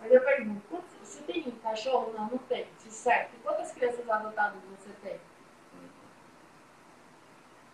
[0.00, 2.12] mas eu pergunto, você tem cachorro?
[2.16, 2.66] Não, não tem.
[2.78, 3.34] Se certo.
[3.34, 5.20] E quantas crianças adotadas você tem?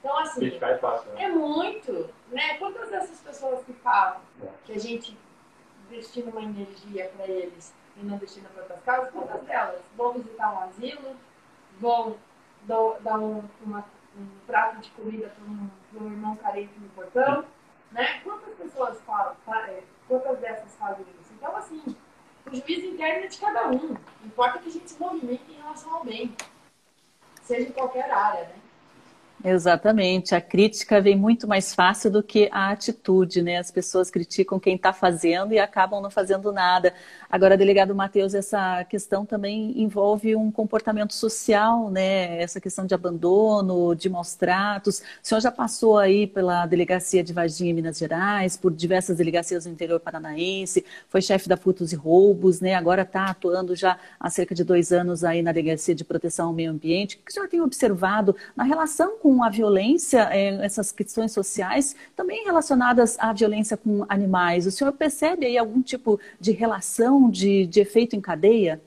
[0.00, 1.24] Então, assim, é, fácil, né?
[1.24, 2.58] é muito, né?
[2.58, 4.48] Quantas dessas pessoas que falam é.
[4.66, 5.16] que a gente
[5.88, 10.52] destina uma energia para eles e não destina para outras causas, quantas delas vão visitar
[10.52, 11.16] um asilo,
[11.80, 12.16] vão
[12.66, 13.84] dar um, uma,
[14.16, 17.44] um prato de comida para um, um, irmão carente no portão,
[17.92, 18.20] né?
[18.22, 19.36] Quantas pessoas falam,
[19.68, 21.32] é, quantas dessas fazem isso?
[21.34, 21.96] Então, assim,
[22.46, 23.96] o juízo interno é de cada um.
[24.24, 26.34] Importa que a gente se movimente em relação ao bem,
[27.42, 28.56] seja em qualquer área, né?
[29.46, 30.34] Exatamente.
[30.34, 33.58] A crítica vem muito mais fácil do que a atitude, né?
[33.58, 36.94] As pessoas criticam quem está fazendo e acabam não fazendo nada.
[37.28, 42.40] Agora, delegado Matheus, essa questão também envolve um comportamento social, né?
[42.40, 45.00] Essa questão de abandono, de maus tratos.
[45.00, 49.72] O senhor já passou aí pela delegacia de Varginha, Minas Gerais, por diversas delegacias no
[49.72, 52.74] interior paranaense, foi chefe da Furtos e Roubos, né?
[52.74, 56.52] Agora está atuando já há cerca de dois anos aí na delegacia de proteção ao
[56.54, 57.16] meio ambiente.
[57.16, 61.96] O que o senhor tem observado na relação com a violência, é, essas questões sociais,
[62.14, 64.66] também relacionadas à violência com animais.
[64.66, 68.80] O senhor percebe aí algum tipo de relação, de, de efeito em cadeia?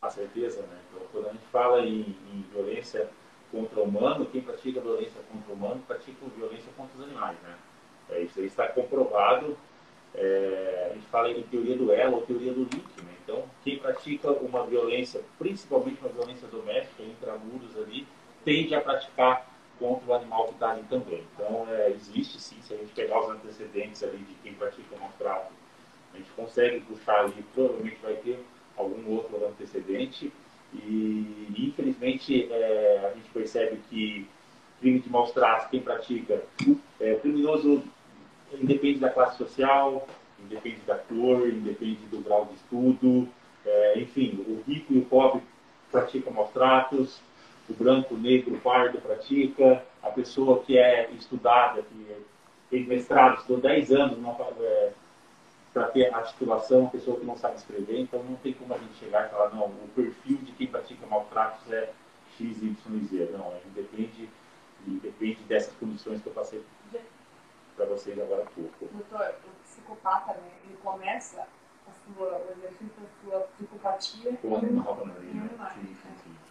[0.00, 0.78] Com certeza, né?
[0.90, 3.08] Então, quando a gente fala em, em violência
[3.50, 7.54] contra o humano, quem pratica violência contra o humano pratica violência contra os animais, né?
[8.10, 9.56] É, isso aí está comprovado.
[10.14, 13.12] É, a gente fala em teoria do elo ou teoria do link, né?
[13.24, 18.06] Então, quem pratica uma violência, principalmente uma violência doméstica, intramuros ali,
[18.44, 19.51] tende a praticar
[19.82, 21.24] contra o animal que está ali também.
[21.34, 25.12] Então, é, existe sim, se a gente pegar os antecedentes ali de quem pratica maus
[25.18, 25.52] trato,
[26.14, 28.38] a gente consegue puxar ali, provavelmente vai ter
[28.76, 30.32] algum outro antecedente.
[30.72, 34.28] E, infelizmente, é, a gente percebe que
[34.80, 36.42] crime de maus tratos, quem pratica,
[37.00, 37.82] é, criminoso
[38.52, 40.06] independe da classe social,
[40.38, 43.28] independe da cor, independe do grau de estudo,
[43.66, 45.42] é, enfim, o rico e o pobre
[45.90, 47.20] praticam maus tratos,
[47.68, 52.24] o branco, o negro, o pardo pratica, a pessoa que é estudada, que
[52.70, 54.18] tem mestrado, estudou 10 anos
[54.60, 54.92] é,
[55.72, 58.94] para ter articulação, a pessoa que não sabe escrever, então não tem como a gente
[58.94, 61.92] chegar e falar, não, o perfil de quem pratica maltratos é
[62.36, 63.30] X, Y e Z.
[63.32, 64.28] Não, é, depende,
[64.86, 66.62] depende dessas condições que eu passei
[67.76, 68.88] para vocês agora há pouco.
[68.92, 71.46] Doutor, o psicopata, né, ele começa
[71.86, 75.14] a sua, o exercício da sua psicopatia com animal, né?
[75.74, 76.41] Sim, sim, sim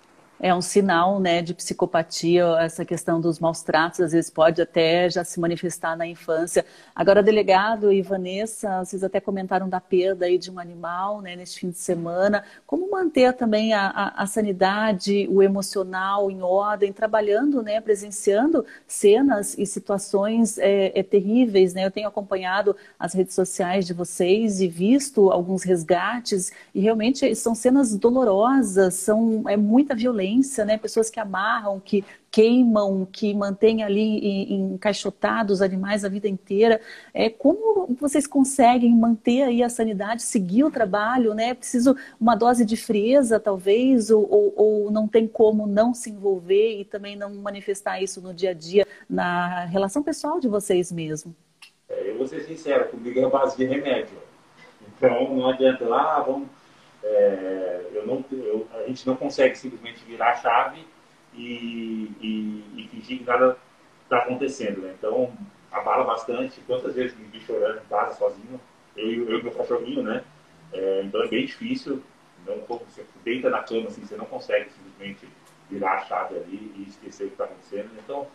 [0.42, 5.08] é um sinal né, de psicopatia, essa questão dos maus tratos, às vezes pode até
[5.08, 6.66] já se manifestar na infância.
[6.96, 11.60] Agora, delegado e Vanessa, vocês até comentaram da perda aí de um animal né, neste
[11.60, 12.44] fim de semana.
[12.66, 19.56] Como manter também a, a, a sanidade, o emocional em ordem, trabalhando, né, presenciando cenas
[19.60, 21.76] e situações é, é, terríveis.
[21.76, 21.86] Né?
[21.86, 27.54] Eu tenho acompanhado as redes sociais de vocês e visto alguns resgates, e realmente são
[27.54, 30.31] cenas dolorosas, são, é muita violência
[30.66, 30.78] né?
[30.78, 36.80] Pessoas que amarram, que queimam, que mantêm ali encaixotados os animais a vida inteira.
[37.14, 41.54] É, como vocês conseguem manter aí a sanidade, seguir o trabalho, né?
[41.54, 46.80] Preciso uma dose de frieza, talvez, ou, ou, ou não tem como não se envolver
[46.80, 51.36] e também não manifestar isso no dia a dia, na relação pessoal de vocês mesmo?
[51.90, 54.18] É, eu vou ser sincero, comigo é base de remédio.
[54.96, 56.48] Então não adianta lá, ah, vamos
[57.04, 60.86] é, eu não, eu, a gente não consegue simplesmente virar a chave
[61.34, 63.58] e, e, e fingir que nada
[64.04, 64.82] está acontecendo.
[64.82, 64.94] Né?
[64.98, 65.32] Então,
[65.72, 66.62] abala bastante.
[66.62, 68.60] Quantas vezes me vi chorando em casa sozinho,
[68.96, 70.24] eu, e meu cachorrinho, né?
[70.74, 72.02] É, então é bem difícil.
[72.46, 75.28] Não, você deita na cama, assim, você não consegue simplesmente
[75.70, 77.90] virar a chave ali e esquecer o que está acontecendo.
[78.04, 78.28] Então,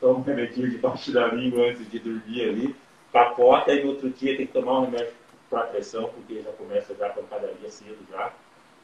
[0.00, 2.76] toma um remedinho debaixo da língua antes de dormir ali,
[3.12, 5.14] capota e no outro dia tem que tomar um remédio
[5.52, 8.32] para pressão, porque já começa já a pancadaria cedo já.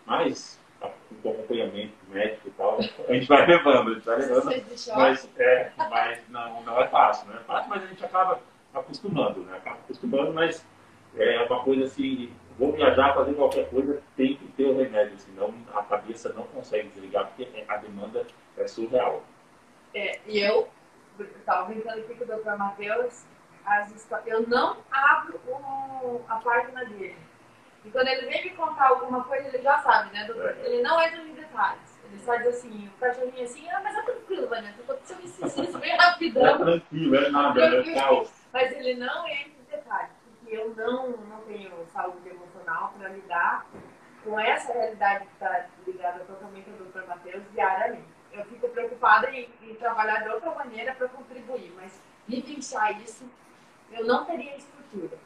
[0.04, 0.61] Mas,
[1.22, 4.44] com acompanhamento médico e tal, a gente vai levando, a gente vai levando.
[4.94, 8.38] Mas, é, mas não, não é fácil, não é fácil, mas a gente acaba
[8.74, 9.57] acostumando, né?
[9.57, 10.64] Acaba acostumando, mas
[11.16, 15.54] é uma coisa assim, vou viajar, fazer qualquer coisa, tem que ter o remédio, senão
[15.74, 18.26] a cabeça não consegue desligar, porque a demanda
[18.59, 19.24] é surreal.
[19.94, 20.68] É, e eu
[21.18, 23.24] estava brincando aqui com o doutor Matheus,
[23.68, 27.16] as eu não abro o, a página dele.
[27.85, 30.28] E quando ele vem me contar alguma coisa, ele já sabe, né?
[30.28, 30.66] É.
[30.66, 31.98] Ele não entra em detalhes.
[32.04, 35.64] Ele só diz assim, o cachorrinho assim, ah, mas é tranquilo, Vanessa, tô precisando ensinar
[35.64, 36.46] isso bem rapidão.
[36.46, 38.33] É tranquilo, é nada, é caos.
[38.52, 43.66] Mas ele não entra em detalhes, porque eu não, não tenho saúde emocional para lidar
[44.24, 48.09] com essa realidade que está ligada totalmente ao doutor Matheus diariamente.
[48.33, 53.24] Eu fico preocupada em, em trabalhar de outra maneira para contribuir, mas vivenciar isso,
[53.92, 55.18] eu não teria estrutura.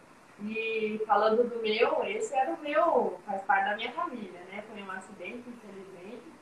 [0.44, 4.64] E falando do meu, esse era o meu, faz parte da minha família, né?
[4.68, 6.32] Foi um acidente, infelizmente.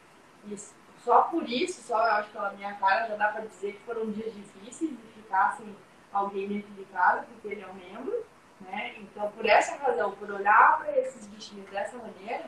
[0.47, 0.57] E
[1.05, 3.81] só por isso, só eu acho que pela minha cara, já dá para dizer que
[3.81, 5.77] foram dias difíceis de ficar sem
[6.13, 8.25] alguém dentro de casa, porque ele é um membro.
[8.61, 8.95] Né?
[8.99, 12.45] Então, por essa razão, por olhar para esses bichinhos dessa maneira,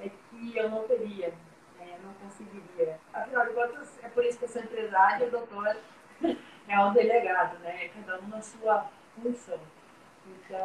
[0.00, 1.34] é que eu não teria,
[1.78, 1.98] né?
[2.02, 2.98] não conseguiria.
[3.12, 5.76] Afinal de contas, é por isso que eu sou empresária e o doutor
[6.68, 7.88] é o delegado, né?
[7.88, 8.88] Cada um na sua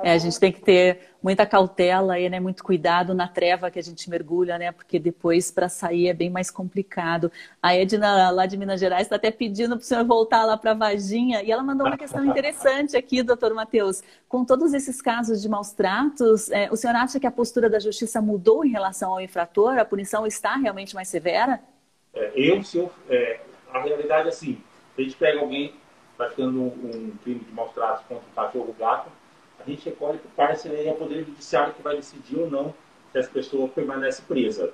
[0.02, 3.80] É, a gente tem que ter muita cautela e né, muito cuidado na treva que
[3.80, 4.72] a gente mergulha, né?
[4.72, 7.32] Porque depois para sair é bem mais complicado.
[7.62, 10.74] A Edna, lá de Minas Gerais, está até pedindo para o senhor voltar lá para
[10.74, 14.02] Varginha e ela mandou uma questão interessante aqui, doutor Matheus.
[14.28, 17.80] Com todos esses casos de maus tratos, é, o senhor acha que a postura da
[17.80, 19.78] justiça mudou em relação ao infrator?
[19.78, 21.60] A punição está realmente mais severa?
[22.14, 24.58] É, eu, se eu, é, a realidade é assim,
[24.98, 25.74] a gente pega alguém
[26.18, 29.10] praticando um, um crime de maus tratos contra um cachorro gato,
[29.60, 32.50] a gente recolhe para o cárcere e é o Poder Judiciário que vai decidir ou
[32.50, 32.74] não
[33.12, 34.74] se essa pessoa permanece presa.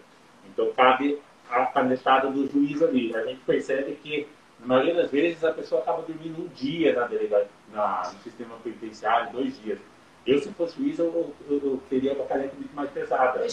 [0.51, 3.15] Então, cabe a canetada do juiz ali.
[3.15, 4.27] A gente percebe que,
[4.59, 8.55] na maioria das vezes, a pessoa acaba dormindo um dia na delegada, na, no sistema
[8.63, 9.79] penitenciário, dois dias.
[10.25, 13.45] Eu, se fosse juiz, eu, eu, eu teria uma caneta muito mais pesada.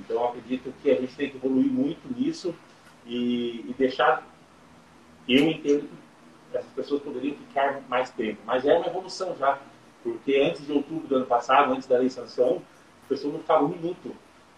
[0.00, 2.54] Então, acredito que a gente tem que evoluir muito nisso
[3.06, 4.26] e, e deixar.
[5.28, 6.03] Eu entendo que
[6.58, 9.58] essas pessoas poderiam ficar mais tempo, mas é uma evolução já
[10.04, 12.60] porque antes de outubro do ano passado, antes da lei sanção,
[13.06, 14.14] a pessoa não ficava um minuto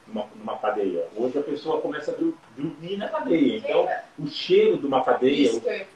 [0.08, 1.06] numa, numa cadeia.
[1.16, 2.14] Hoje a pessoa começa a
[2.60, 3.58] dormir na cadeia.
[3.58, 5.52] Então, o cheiro de uma cadeia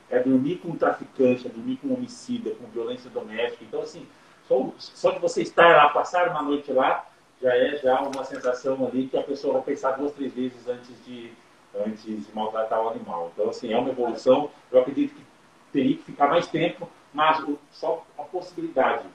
[0.09, 3.65] é dormir com um traficante, é dormir com um homicida, com violência doméstica.
[3.65, 4.07] Então, assim,
[4.47, 7.05] só, só de você estar lá, passar uma noite lá,
[7.43, 10.95] já é já uma sensação ali que a pessoa vai pensar duas, três vezes antes
[11.05, 11.33] de,
[11.75, 13.33] antes de maltratar o animal.
[13.35, 14.49] Então, assim, é uma evolução.
[14.71, 15.30] Eu acredito que
[15.73, 19.07] teria que ficar mais tempo, mas só a possibilidade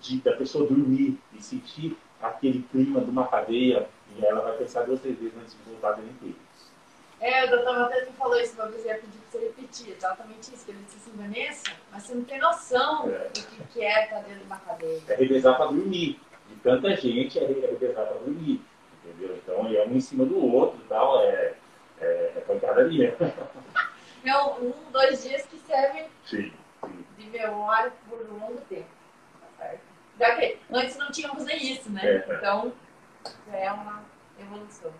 [0.00, 4.82] de, da pessoa dormir e sentir aquele clima de uma cadeia, e ela vai pensar
[4.82, 6.36] duas, três vezes antes de voltar dentro dele.
[7.20, 9.92] É, o doutor Matheus me falou isso uma vez, eu ia pedir para você repetir,
[9.92, 13.28] exatamente isso, que ele disse assim, Vanessa, mas você não tem noção é.
[13.28, 15.02] do que, que é estar dentro de uma cadeia.
[15.08, 16.18] É revezar para dormir.
[16.48, 18.62] De tanta gente é revezar para dormir,
[19.04, 19.36] entendeu?
[19.36, 21.54] Então, é um em cima do outro e tal, é,
[22.00, 23.14] é, é pancadaria.
[24.24, 26.52] Não, um, dois dias que servem sim,
[26.82, 27.04] sim.
[27.18, 28.88] de memória por um longo tempo.
[29.58, 29.74] Tá?
[30.18, 32.02] Já que antes não tínhamos nem isso, né?
[32.04, 32.34] É.
[32.34, 32.72] Então,
[33.52, 34.04] é uma
[34.38, 34.92] evolução.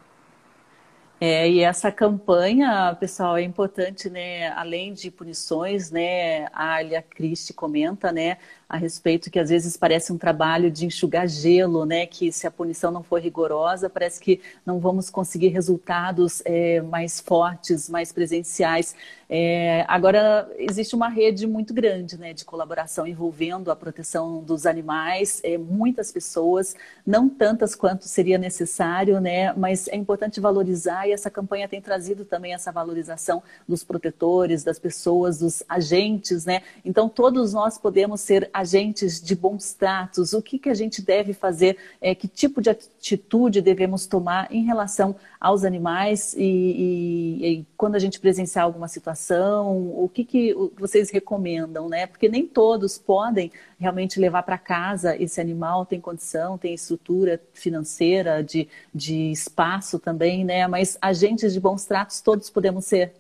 [1.21, 4.49] É, e essa campanha, pessoal, é importante, né?
[4.53, 6.47] Além de punições, né?
[6.47, 8.39] A Alia Christie comenta, né?
[8.71, 12.07] A respeito que às vezes parece um trabalho de enxugar gelo, né?
[12.07, 17.19] Que se a punição não for rigorosa, parece que não vamos conseguir resultados é, mais
[17.19, 18.95] fortes, mais presenciais.
[19.33, 25.41] É, agora existe uma rede muito grande, né, de colaboração envolvendo a proteção dos animais,
[25.45, 26.75] é, muitas pessoas,
[27.07, 29.53] não tantas quanto seria necessário, né?
[29.53, 34.81] Mas é importante valorizar e essa campanha tem trazido também essa valorização dos protetores, das
[34.81, 36.63] pessoas, dos agentes, né?
[36.85, 41.33] Então todos nós podemos ser agentes de bons tratos, o que, que a gente deve
[41.33, 47.67] fazer, é, que tipo de atitude devemos tomar em relação aos animais e, e, e
[47.77, 52.07] quando a gente presenciar alguma situação, o que, que vocês recomendam, né?
[52.07, 58.43] Porque nem todos podem realmente levar para casa esse animal, tem condição, tem estrutura financeira,
[58.45, 60.67] de, de espaço também, né?
[60.67, 63.15] Mas agentes de bons tratos todos podemos ser.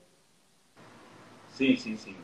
[1.56, 2.14] Sim, sim, sim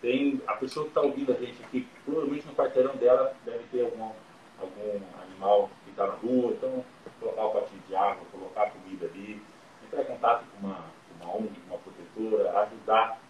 [0.00, 3.82] tem a pessoa que está ouvindo a gente aqui, provavelmente no quarteirão dela deve ter
[3.82, 4.10] algum,
[4.58, 6.84] algum animal que está na rua, então
[7.20, 9.42] colocar o patinho de água, colocar comida ali,
[9.84, 10.84] entrar em contato com uma,
[11.20, 13.20] uma ONG, uma protetora, ajudar,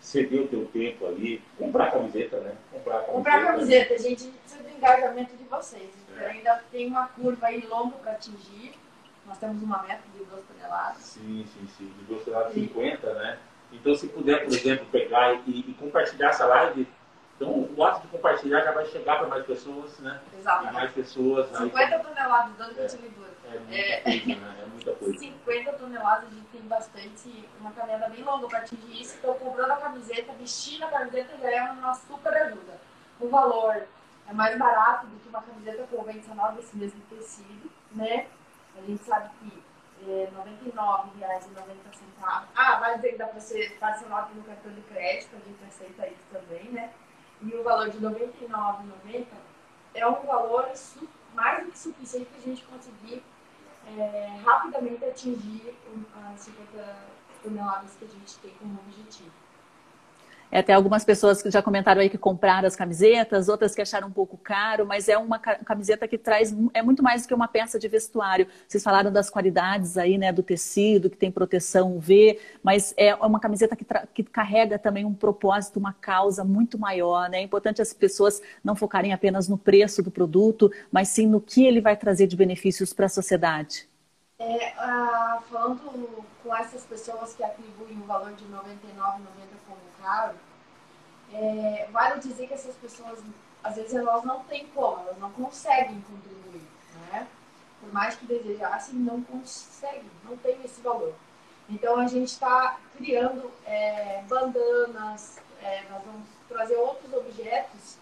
[0.00, 2.56] ceder o teu tempo ali, comprar camiseta, né?
[2.72, 3.12] Comprar camiseta.
[3.12, 5.90] Comprar camiseta, a gente precisa do engajamento de vocês.
[6.18, 6.26] É.
[6.26, 8.74] Ainda tem uma curva aí longa para atingir.
[9.26, 11.02] Nós temos uma meta de 2 toneladas.
[11.02, 11.92] Sim, sim, sim.
[11.98, 13.38] De 2 toneladas 50, né?
[13.72, 16.88] Então, se puder, por exemplo, pegar e, e, compartilhar essa live,
[17.36, 20.20] então o ato de compartilhar já vai chegar para mais pessoas, né?
[20.36, 20.72] Exatamente.
[20.72, 21.48] E mais pessoas.
[21.56, 23.28] 50 aí, toneladas dando continuidade.
[23.70, 24.56] É, é, muita é, coisa, né?
[24.62, 25.18] É muita coisa.
[25.18, 29.16] 50 toneladas, a gente tem bastante, uma caminhada bem longa para atingir isso.
[29.18, 32.80] Então, comprando a camiseta, vestindo a camiseta já é uma super ajuda.
[33.20, 33.82] o valor
[34.28, 38.26] é mais barato do que uma camiseta convencional desse mesmo tecido, né?
[38.76, 39.67] A gente sabe que
[40.06, 40.30] é, R$
[40.72, 42.48] 99,90.
[42.54, 46.64] Ah, dá para ser parcelado aqui no cartão de crédito, a gente aceita isso também,
[46.70, 46.92] né?
[47.40, 49.26] E o valor de R$ 99,90
[49.94, 50.70] é um valor
[51.34, 53.22] mais do que suficiente para a gente conseguir
[53.96, 55.76] é, rapidamente atingir
[56.32, 56.96] as 50
[57.42, 59.30] toneladas que a gente tem como objetivo.
[60.50, 64.12] Até algumas pessoas que já comentaram aí que compraram as camisetas, outras que acharam um
[64.12, 67.78] pouco caro, mas é uma camiseta que traz, é muito mais do que uma peça
[67.78, 68.46] de vestuário.
[68.66, 73.38] Vocês falaram das qualidades aí, né, do tecido, que tem proteção UV, mas é uma
[73.38, 73.84] camiseta que,
[74.14, 77.38] que carrega também um propósito, uma causa muito maior, né?
[77.38, 81.66] É importante as pessoas não focarem apenas no preço do produto, mas sim no que
[81.66, 83.86] ele vai trazer de benefícios para a sociedade.
[84.40, 88.58] É, uh, falando com essas pessoas que atribuem o valor de R$ 99,90
[89.66, 90.34] como caro,
[91.32, 93.18] é, vale dizer que essas pessoas,
[93.62, 96.66] às vezes, elas não têm como, elas não conseguem contribuir,
[97.10, 97.26] né?
[97.80, 101.14] Por mais que desejassem, não conseguem, não tem esse valor.
[101.68, 107.98] Então, a gente está criando é, bandanas, é, nós vamos trazer outros objetos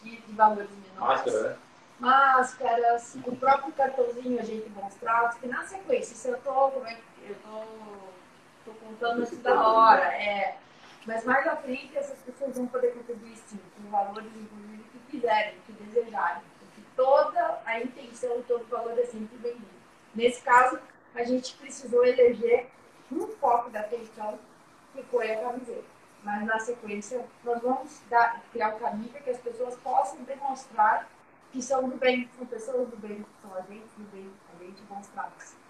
[0.00, 1.24] que, de valores menores.
[1.24, 1.58] Máscara, né?
[2.00, 6.98] Máscaras, o próprio cartãozinho a gente mostrar, que na sequência, se eu estou, como é
[7.24, 10.56] eu tô, tô contando isso da hora, é,
[11.06, 15.54] mas mais à frente essas pessoas vão poder contribuir sim, com valores, inclusive, que quiserem,
[15.66, 16.42] que desejarem.
[16.58, 19.66] Porque toda a intenção todo o valor é sempre bem-vindo.
[20.14, 20.78] Nesse caso,
[21.14, 22.68] a gente precisou eleger
[23.10, 24.38] um foco da atenção,
[24.92, 25.84] que foi a camiseta.
[26.22, 31.08] Mas na sequência, nós vamos dar, criar o caminho para que as pessoas possam demonstrar
[31.50, 35.61] que são do bem, são pessoas do bem, são agentes do bem, agentes demonstrados.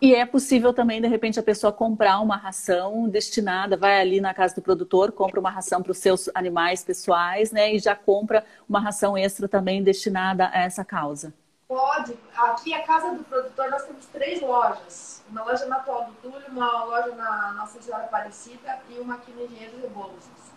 [0.00, 4.34] E é possível também, de repente, a pessoa comprar uma ração destinada, vai ali na
[4.34, 7.74] casa do produtor, compra uma ração para os seus animais pessoais, né?
[7.74, 11.32] E já compra uma ração extra também destinada a essa causa.
[11.66, 12.16] Pode.
[12.36, 15.24] Aqui, a casa do produtor, nós temos três lojas.
[15.30, 19.32] Uma loja na Atual do Túlio, uma loja na Nossa Senhora Aparecida e uma aqui
[19.32, 20.52] no Engenheiro Rebouças.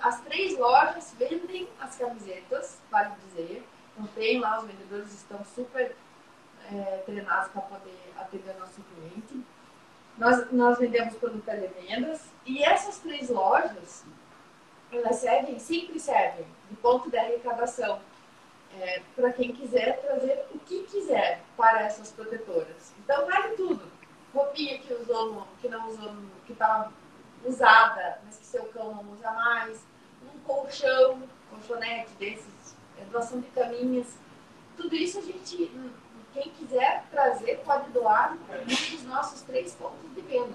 [0.00, 3.66] As três lojas vendem as camisetas, vale dizer.
[3.98, 5.94] Não tem lá, os vendedores estão super
[6.72, 9.44] é, treinados para poder atender nosso cliente.
[10.16, 14.04] Nós, nós vendemos pelo televendas e essas três lojas,
[14.92, 18.00] elas servem, sempre servem de ponto de arrecadação
[18.80, 22.92] é, para quem quiser trazer o que quiser para essas protetoras.
[22.98, 23.92] Então, vale tudo.
[24.32, 26.12] Roupinha que usou, que não usou,
[26.46, 26.92] que estava
[27.44, 29.80] usada, mas que seu cão não usa mais,
[30.22, 34.16] um colchão, colchonete desses, é, doação de caminhas.
[34.76, 35.70] Tudo isso a gente
[36.34, 40.54] quem quiser trazer pode doar um dos nossos três pontos de venda.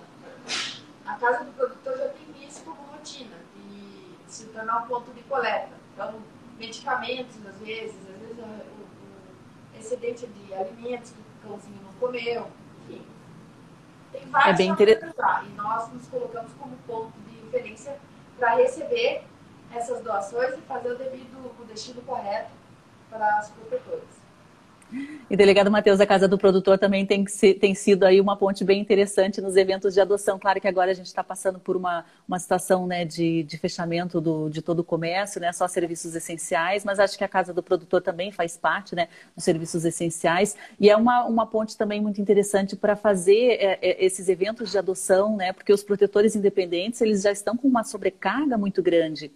[1.05, 5.23] A casa do produtor já tem isso como rotina, de se tornar um ponto de
[5.23, 5.71] coleta.
[5.93, 6.21] Então,
[6.57, 12.51] medicamentos, às vezes, às vezes o, o excedente de alimentos que o cãozinho não comeu,
[12.83, 13.05] enfim.
[14.11, 15.47] Tem várias é bem interessante.
[15.47, 17.97] E nós nos colocamos como ponto de referência
[18.37, 19.23] para receber
[19.73, 22.51] essas doações e fazer o devido, o destino correto
[23.09, 24.28] para as protetoras.
[25.29, 27.23] E delegado Matheus, a Casa do Produtor também tem,
[27.59, 30.39] tem sido aí uma ponte bem interessante nos eventos de adoção.
[30.39, 34.19] Claro que agora a gente está passando por uma, uma situação né, de, de fechamento
[34.19, 37.61] do, de todo o comércio, né, só serviços essenciais, mas acho que a Casa do
[37.61, 40.57] Produtor também faz parte né, dos serviços essenciais.
[40.79, 44.79] E é uma, uma ponte também muito interessante para fazer é, é, esses eventos de
[44.79, 49.31] adoção, né, porque os protetores independentes eles já estão com uma sobrecarga muito grande.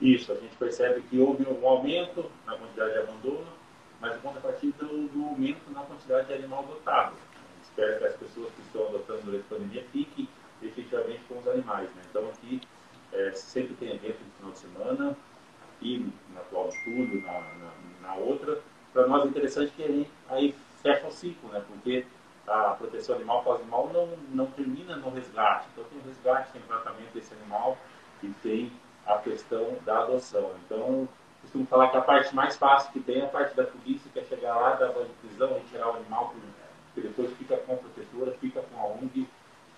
[0.00, 3.61] Isso, a gente percebe que houve um aumento na quantidade de abandono
[4.02, 7.14] mas a contrapartida do, aumento na quantidade de animal adotado.
[7.62, 10.28] Espero que as pessoas que estão adotando durante a pandemia fiquem
[10.60, 11.88] efetivamente com os animais.
[11.94, 12.02] Né?
[12.10, 12.60] Então aqui
[13.12, 15.16] é, sempre tem evento no final de semana,
[15.76, 18.60] aqui na atual estúdio, na, na, na outra.
[18.92, 21.64] Para nós é interessante que aí, aí fecha o ciclo, né?
[21.68, 22.04] porque
[22.48, 25.68] a proteção animal pós-animal não, não termina no resgate.
[25.72, 27.78] Então tem o resgate, tem o tratamento desse animal
[28.20, 28.72] e tem
[29.06, 30.50] a questão da adoção.
[30.66, 31.08] Então
[31.42, 34.18] costumo falar que a parte mais fácil que tem é a parte da polícia, que
[34.18, 36.34] é chegar lá, dar de prisão, retirar o animal,
[36.94, 39.28] que depois fica com a protetora, fica com a ONG,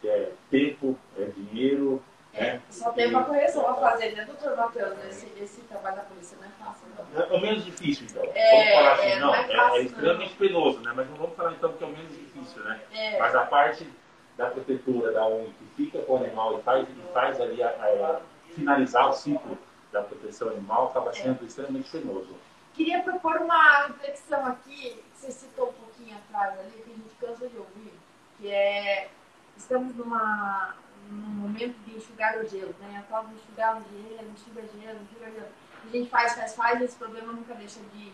[0.01, 2.03] que é tempo, é dinheiro.
[2.33, 2.63] É, né?
[2.69, 5.05] Só tem uma correção a fazer, né, doutor Matheus?
[5.05, 7.23] Esse, esse trabalho da polícia não é fácil, não.
[7.23, 8.23] É, é o menos difícil, então.
[8.35, 10.93] É, vamos falar assim, é, não, não é, fácil, é, é extremamente penoso, né?
[10.95, 12.81] Mas não vamos falar então que é o menos difícil, né?
[12.93, 13.19] É.
[13.19, 13.89] Mas a parte
[14.37, 17.69] da protetora, da ONG, que fica com o animal e faz, e faz ali a,
[17.69, 18.21] a, a
[18.55, 19.57] finalizar o ciclo
[19.95, 21.47] da proteção animal acaba sendo é.
[21.47, 22.37] extremamente penoso.
[22.75, 27.15] Queria propor uma reflexão aqui, que você citou um pouquinho atrás ali, que a gente
[27.21, 27.95] cansa de ouvir,
[28.37, 29.09] que é
[29.57, 30.75] estamos numa,
[31.09, 33.05] no momento de enxugar o gelo, né?
[33.07, 35.53] A tal de enxugar o gelo, enxuga gelo, enxuga gelo.
[35.85, 38.13] A gente faz, faz, faz, esse problema nunca deixa de,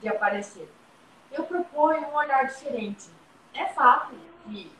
[0.00, 0.72] de aparecer.
[1.32, 3.10] Eu proponho um olhar diferente.
[3.52, 4.14] É fato
[4.44, 4.70] que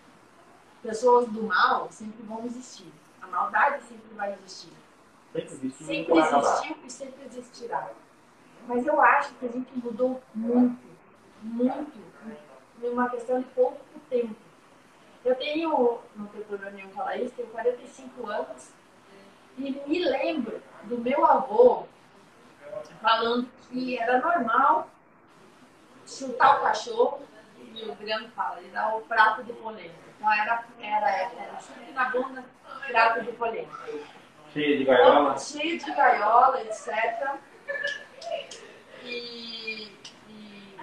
[0.80, 2.92] pessoas do mal sempre vão existir.
[3.20, 4.83] A maldade sempre vai existir.
[5.84, 7.90] Sempre existiu, e sempre existirá.
[8.66, 10.80] Mas eu acho que a gente mudou muito,
[11.42, 11.98] muito,
[12.78, 14.36] numa questão de pouco tempo.
[15.24, 18.70] Eu tenho, não tem problema nenhum falar isso, tenho 45 anos
[19.56, 21.84] e me lembro do meu avô
[23.00, 24.88] falando que era normal
[26.06, 27.22] chutar o cachorro
[27.74, 29.94] e o Adriano fala, ele dá o prato de polenta.
[30.16, 32.44] Então era, era, era chute na bunda,
[32.86, 33.72] prato de polenta.
[34.54, 35.36] Cheio de gaiola.
[35.38, 37.34] Cheio de gaiola, etc.
[39.02, 39.92] E,
[40.28, 40.76] e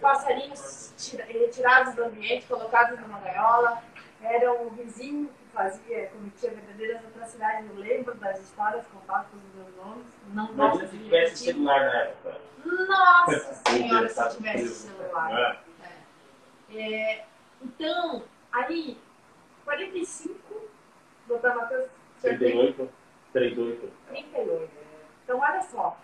[0.00, 3.82] passarinhos tira- retirados do ambiente, colocados numa gaiola.
[4.20, 7.68] Era o vizinho que fazia, cometia verdadeiras atrocidades.
[7.70, 10.06] Eu lembro das histórias contadas pelos meus nomes.
[10.28, 12.40] Não Imagina se tivesse celular na época.
[12.64, 15.32] Nossa senhora, se tivesse celular.
[16.70, 16.78] É.
[16.78, 17.24] É,
[17.62, 18.22] então,
[18.52, 18.96] aí,
[19.64, 20.68] 45,
[21.26, 21.90] doutor Matheus,
[22.22, 22.88] 38,
[23.32, 23.92] 38.
[24.08, 24.70] 38.
[25.24, 25.98] Então, olha só.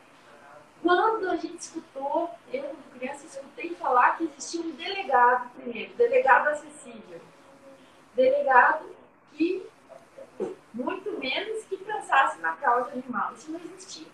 [0.83, 6.49] Quando a gente escutou, eu, como criança, escutei falar que existia um delegado primeiro, delegado
[6.49, 7.21] acessível.
[8.15, 8.87] Delegado
[9.35, 9.67] que,
[10.73, 13.33] muito menos que pensasse na causa animal.
[13.35, 14.07] Isso não existia.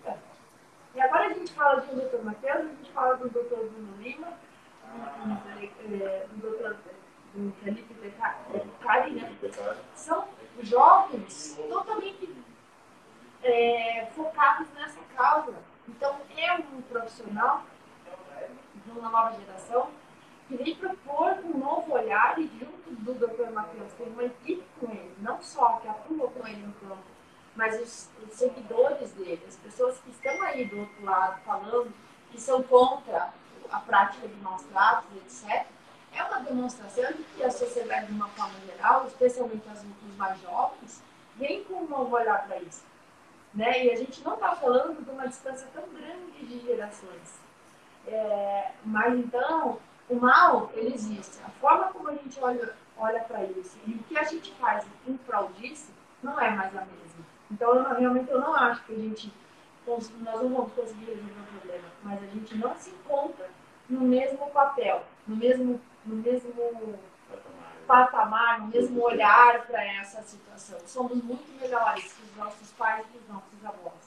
[0.95, 4.03] E agora a gente fala de um doutor Matheus, a gente fala do doutor Bruno
[4.03, 4.33] Lima,
[4.85, 6.77] do, do, do doutor
[7.35, 9.37] do Felipe Becari, né?
[9.95, 10.29] são
[10.63, 12.35] jovens totalmente
[13.43, 15.55] é, focados nessa causa.
[15.89, 17.63] Então, é um profissional
[18.75, 19.91] de uma nova geração
[20.49, 23.51] que vem propor um novo olhar e junto do Dr.
[23.51, 27.05] Matheus tem uma equipe com ele, não só que atua com ele no campo,
[27.57, 31.93] mas os, os seguidores dele, as pessoas que estão aí do outro lado falando
[32.31, 33.33] que são contra
[33.71, 35.67] a prática de maus tratos, etc
[36.15, 40.41] é uma demonstração de que a sociedade, de uma forma geral, especialmente as, os mais
[40.41, 41.03] jovens,
[41.37, 42.85] vem com um novo olhar para isso.
[43.53, 43.87] Né?
[43.87, 47.39] E a gente não está falando de uma distância tão grande de gerações.
[48.07, 51.39] É, mas então, o mal, ele existe.
[51.45, 54.85] A forma como a gente olha, olha para isso e o que a gente faz
[55.07, 55.93] em prol disso
[56.23, 57.25] não é mais a mesma.
[57.51, 59.33] Então, eu, realmente, eu não acho que a gente,
[59.87, 63.49] nós não vamos conseguir resolver o problema, mas a gente não se encontra
[63.89, 66.99] no mesmo papel, no mesmo no mesmo
[67.87, 70.79] patamar, no mesmo olhar para essa situação.
[70.87, 74.04] Somos muito melhores que os nossos pais e os nossos avós.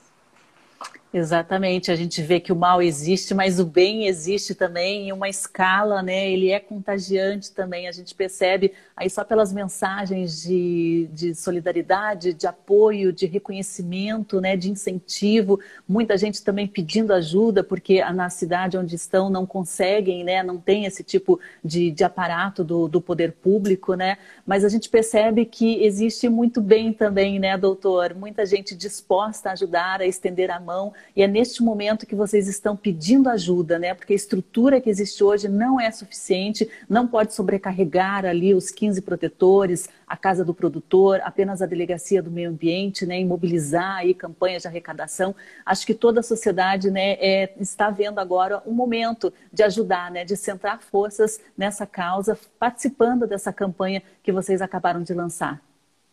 [1.14, 5.30] Exatamente, a gente vê que o mal existe, mas o bem existe também em uma
[5.30, 6.30] escala, né?
[6.30, 12.46] Ele é contagiante também, a gente percebe aí só pelas mensagens de, de solidariedade, de
[12.46, 14.58] apoio, de reconhecimento, né?
[14.58, 20.44] De incentivo, muita gente também pedindo ajuda, porque na cidade onde estão não conseguem, né?
[20.44, 24.18] Não tem esse tipo de, de aparato do, do poder público, né?
[24.46, 28.14] Mas a gente percebe que existe muito bem também, né, doutor?
[28.14, 32.48] Muita gente disposta a ajudar, a estender a mão e é neste momento que vocês
[32.48, 33.94] estão pedindo ajuda, né?
[33.94, 39.02] Porque a estrutura que existe hoje não é suficiente, não pode sobrecarregar ali os 15
[39.02, 43.20] protetores, a casa do produtor, apenas a delegacia do meio ambiente, né?
[43.20, 45.36] Imobilizar aí campanhas de arrecadação.
[45.66, 50.24] Acho que toda a sociedade, né, é, está vendo agora um momento de ajudar, né?
[50.24, 55.62] De centrar forças nessa causa, participando dessa campanha que vocês acabaram de lançar.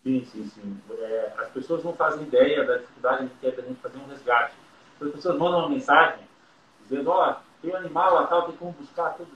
[0.04, 0.76] Sim, sim, sim.
[0.98, 4.54] É, as pessoas não fazem ideia da dificuldade que é da gente fazer um resgate.
[5.00, 6.24] As pessoas mandam uma mensagem
[6.82, 9.32] dizendo, ó, tem um animal lá, tal, tem como buscar tudo.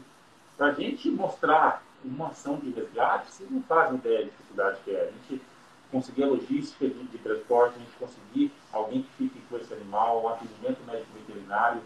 [0.57, 4.91] Para a gente mostrar uma ação de resgate, vocês não fazem ideia da dificuldade que
[4.91, 5.03] é.
[5.03, 5.43] A gente
[5.91, 10.23] conseguir a logística de, de transporte, a gente conseguir alguém que fique com esse animal,
[10.23, 11.81] um atendimento médico veterinário.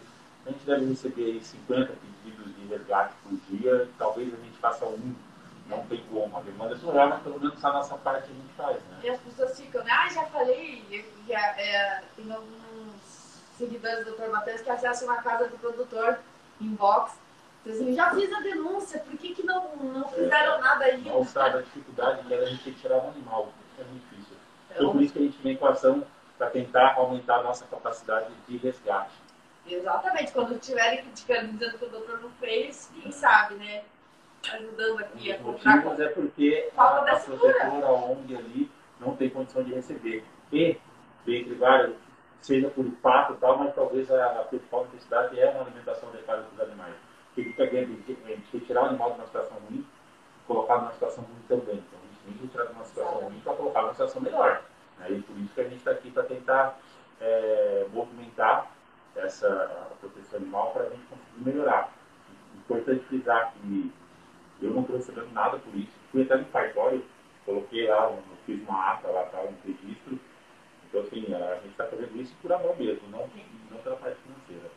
[0.45, 4.85] A gente deve receber aí 50 pedidos de resgate por dia, talvez a gente faça
[4.87, 5.15] um
[5.69, 8.53] não tem como, a demanda é surreal, mas pelo menos a nossa parte a gente
[8.57, 9.01] faz, né?
[9.05, 12.63] E as pessoas ficam, ah, já falei, já, é, tem alguns
[13.63, 14.29] seguidores do Dr.
[14.31, 16.19] Matheus que acessam uma casa do produtor
[16.61, 17.17] inbox.
[17.65, 20.97] Então, assim, já fiz a denúncia, por que, que não, não fizeram nada?
[20.99, 24.37] Não sabe a dificuldade que era a gente tirar um animal, é muito difícil.
[24.71, 26.05] Então, por isso que a gente vem com a ação
[26.37, 29.13] para tentar aumentar a nossa capacidade de resgate.
[29.65, 33.85] Exatamente, quando estiverem criticando, dizendo que o doutor não fez, quem sabe, né?
[34.53, 35.77] Ajudando aqui a Os comprar.
[35.77, 37.39] motivos é porque a, Falta a segura.
[37.55, 40.25] protetora, a ONG ali, não tem condição de receber.
[40.53, 40.77] E,
[41.25, 41.95] dentre várias,
[42.43, 46.43] seja por fato e tal, mas talvez a, a principal necessidade é uma alimentação adequada
[46.43, 46.95] para os animais.
[47.27, 49.87] Porque fica vendo, a gente retirar o animal de uma situação ruim,
[50.47, 51.77] colocar numa situação ruim também.
[51.77, 54.63] Então a gente tem que tirar de uma situação ruim para colocar numa situação melhor.
[54.99, 55.13] Né?
[55.13, 56.79] E por isso que a gente está aqui para tentar
[57.21, 58.71] é, movimentar
[59.17, 61.93] essa proteção animal para a gente conseguir melhorar.
[62.57, 63.93] Importante frisar que
[64.61, 65.93] eu não estou recebendo nada por isso.
[66.11, 67.05] Fui até no cartório,
[67.45, 68.13] coloquei lá,
[68.47, 70.19] fiz uma ata lá, tá, um registro.
[70.93, 73.27] Então, assim, a gente está fazendo isso por amor mesmo, não,
[73.71, 74.71] não pela parte financeira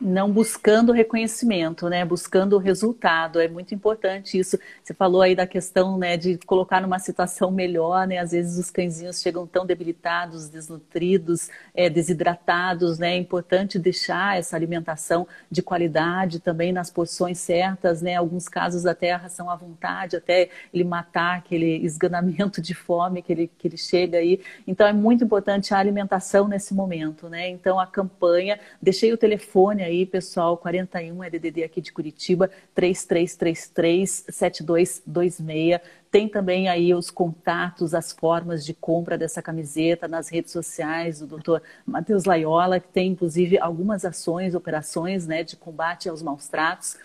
[0.00, 2.04] não buscando reconhecimento, né?
[2.04, 3.40] Buscando o resultado.
[3.40, 4.58] É muito importante isso.
[4.82, 8.18] Você falou aí da questão, né, de colocar numa situação melhor, né?
[8.18, 13.14] Às vezes os cãezinhos chegam tão debilitados, desnutridos, é, desidratados, né?
[13.14, 18.16] É importante deixar essa alimentação de qualidade também nas porções certas, né?
[18.16, 23.32] Alguns casos até a ração à vontade, até ele matar aquele esganamento de fome que
[23.32, 24.40] ele, que ele chega aí.
[24.66, 27.48] Então é muito importante a alimentação nesse momento, né?
[27.48, 34.24] Então a campanha, deixei o telefone aí pessoal, 41 é DDD aqui de Curitiba, 3333
[34.28, 35.80] 7226.
[36.10, 41.26] Tem também aí os contatos, as formas de compra dessa camiseta nas redes sociais do
[41.26, 41.60] Dr.
[41.84, 46.96] Matheus Laiola, que tem inclusive algumas ações, operações, né, de combate aos maus tratos.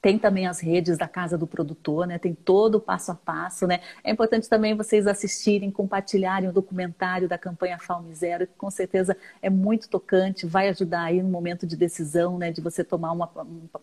[0.00, 2.18] Tem também as redes da Casa do Produtor, né?
[2.18, 3.80] Tem todo o passo a passo, né?
[4.02, 9.14] É importante também vocês assistirem, compartilharem o documentário da campanha Falme Zero, que com certeza
[9.42, 12.50] é muito tocante, vai ajudar aí no momento de decisão, né?
[12.50, 13.30] De você tomar uma,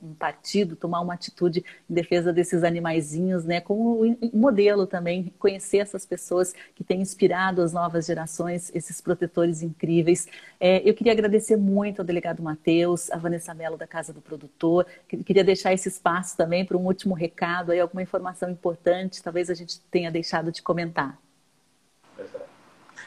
[0.01, 3.61] um partido, tomar uma atitude em defesa desses animaizinhos, né?
[3.61, 10.27] Como modelo também, conhecer essas pessoas que têm inspirado as novas gerações, esses protetores incríveis.
[10.59, 14.87] É, eu queria agradecer muito ao delegado Matheus, a Vanessa Mello da Casa do Produtor,
[15.07, 19.49] queria deixar esse espaço espaço também para um último recado, aí, alguma informação importante, talvez
[19.49, 21.17] a gente tenha deixado de comentar.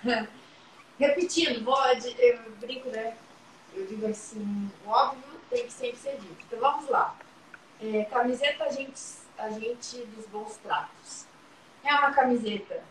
[0.99, 1.79] Repetindo, vou,
[2.19, 3.17] eu brinco, né?
[3.75, 6.37] Eu digo assim, óbvio tem que sempre ser dito.
[6.47, 7.17] Então vamos lá.
[7.83, 9.01] É, camiseta agente,
[9.39, 11.25] agente dos bons tratos.
[11.83, 12.83] É uma camiseta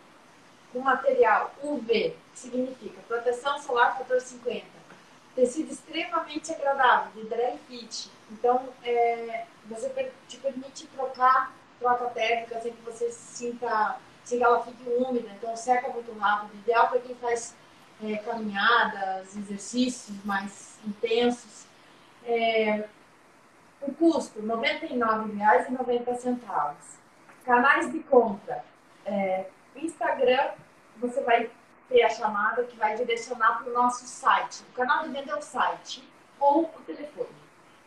[0.73, 4.65] com material UV, que significa proteção solar fator 50.
[5.35, 8.09] Tecido extremamente agradável, de dry fit.
[8.31, 14.63] Então, é, você te permite trocar troca térmica sem que você sinta, sem que ela
[14.63, 16.53] fique úmida, então seca muito rápido.
[16.55, 17.55] Ideal para quem faz
[18.03, 21.65] é, caminhadas, exercícios mais intensos.
[22.25, 22.87] É,
[23.81, 26.75] o custo, R$ 99,90.
[27.45, 28.63] Canais de compra.
[29.05, 30.51] É, Instagram,
[30.97, 31.49] você vai
[31.87, 34.63] ter a chamada que vai direcionar para o nosso site.
[34.69, 36.07] O canal de venda é o site
[36.39, 37.29] ou o telefone.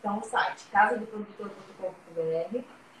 [0.03, 2.59] Então, o site casadoprodutor.com.br.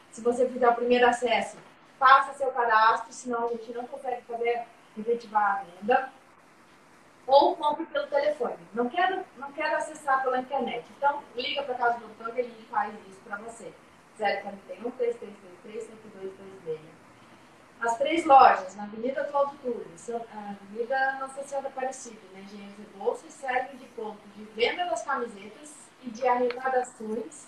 [0.09, 1.57] Se você fizer o primeiro acesso,
[1.99, 4.63] faça seu cadastro, senão a gente não consegue fazer
[4.97, 6.09] efetivar a venda.
[7.27, 8.55] Ou compre pelo telefone.
[8.73, 10.85] Não quero, não quero acessar pela internet.
[10.95, 13.73] Então, liga para a Casa do Doutor que a gente faz isso para você.
[14.17, 16.79] 041 3333 5226.
[17.81, 23.33] As três lojas, na Avenida Atualdo Tunes, Avenida Nossa Senhora Aparecida, na Engenheiros e Bolsas,
[23.33, 27.47] servem de ponto de venda das camisetas e de arrecadações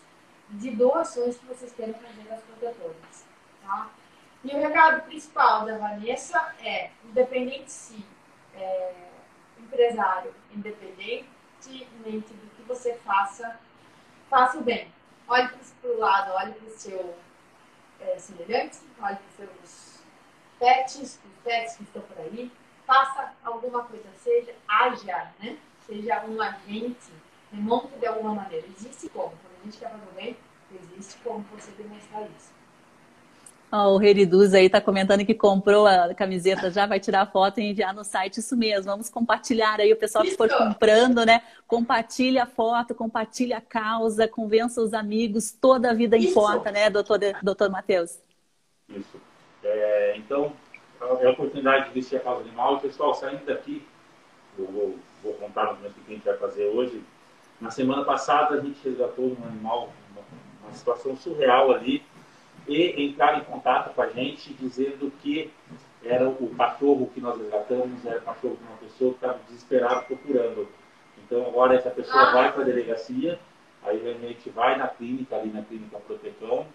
[0.49, 3.25] de doações que vocês querem fazer às protetoras.
[3.63, 3.89] Tá?
[4.43, 8.05] E o recado principal da Vanessa é, independente se
[8.55, 8.93] é,
[9.59, 13.59] empresário, independentemente do que você faça,
[14.29, 14.93] faça o bem.
[15.27, 17.17] Olhe para o lado, olhe para o seu
[17.99, 20.03] é, semelhante, olhe para os seus
[20.59, 22.51] pets, os pets que estão por aí,
[22.85, 25.57] faça alguma coisa, seja, haja, né?
[25.87, 27.11] seja um agente
[27.51, 28.65] remonta de alguma maneira.
[28.77, 29.31] Existe como.
[29.31, 30.37] Quando a gente quer fazer bem,
[30.73, 32.55] existe como você demonstrar isso.
[33.71, 37.63] Oh, o Reriduz aí está comentando que comprou a camiseta já, vai tirar foto e
[37.63, 38.91] enviar no site, isso mesmo.
[38.91, 41.41] Vamos compartilhar aí, o pessoal que for comprando, né?
[41.67, 46.29] Compartilha a foto, compartilha a causa, convença os amigos, toda a vida isso.
[46.29, 48.19] importa, né, doutor, doutor Matheus?
[48.87, 49.19] Isso.
[49.63, 50.53] É, então,
[51.19, 52.79] é a oportunidade de vestir a causa animal.
[52.79, 53.85] Pessoal, saindo daqui,
[54.57, 57.03] eu vou, vou contar no momento que a gente vai fazer hoje,
[57.65, 62.03] na semana passada a gente resgatou um animal, uma, situação surreal ali,
[62.67, 65.51] e entraram em contato com a gente dizendo que
[66.03, 70.01] era o cachorro que nós resgatamos, era o cachorro de uma pessoa que estava desesperada
[70.01, 70.67] procurando.
[71.25, 72.33] Então agora essa pessoa ah.
[72.33, 73.39] vai para a delegacia,
[73.83, 76.67] aí realmente vai na clínica, ali na clínica Protecão,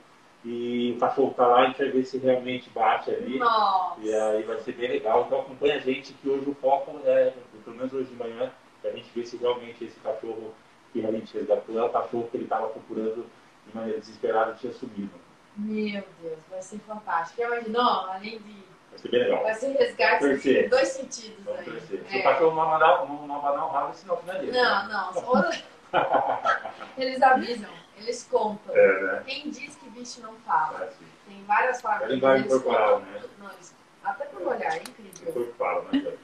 [0.45, 3.39] e o cachorro está lá, a gente vai ver se realmente bate ali.
[3.39, 4.01] Nossa.
[4.01, 5.25] E aí vai ser bem legal.
[5.27, 7.33] Então acompanha a gente que hoje o foco é,
[7.65, 8.51] pelo menos hoje de manhã,
[8.83, 10.53] a gente ver se realmente esse cachorro
[10.93, 13.27] que a gente resgatou é o cachorro que ele estava procurando
[13.67, 15.11] de maneira desesperada e tinha sumido.
[15.57, 17.43] Meu Deus, vai ser fantástico.
[17.43, 17.83] Imaginou?
[17.83, 18.71] Além de.
[18.91, 19.43] Vai ser bem legal.
[19.43, 21.45] Vai ser resgate em dois sentidos.
[21.45, 21.77] Vamos aí.
[21.77, 22.11] É.
[22.11, 24.53] Se o cachorro não mandar, não, não mandar um rabo, senão finaliza.
[24.53, 25.51] Não, não.
[26.97, 28.75] eles avisam, eles contam.
[28.75, 29.23] É, né?
[29.27, 30.85] Quem diz que bicho não fala.
[30.85, 30.93] É,
[31.27, 32.15] Tem várias fábricas.
[32.15, 33.21] Linguagem corporal, né?
[34.05, 35.33] Até por olhar, é incrível.
[35.33, 36.17] Corporal, né?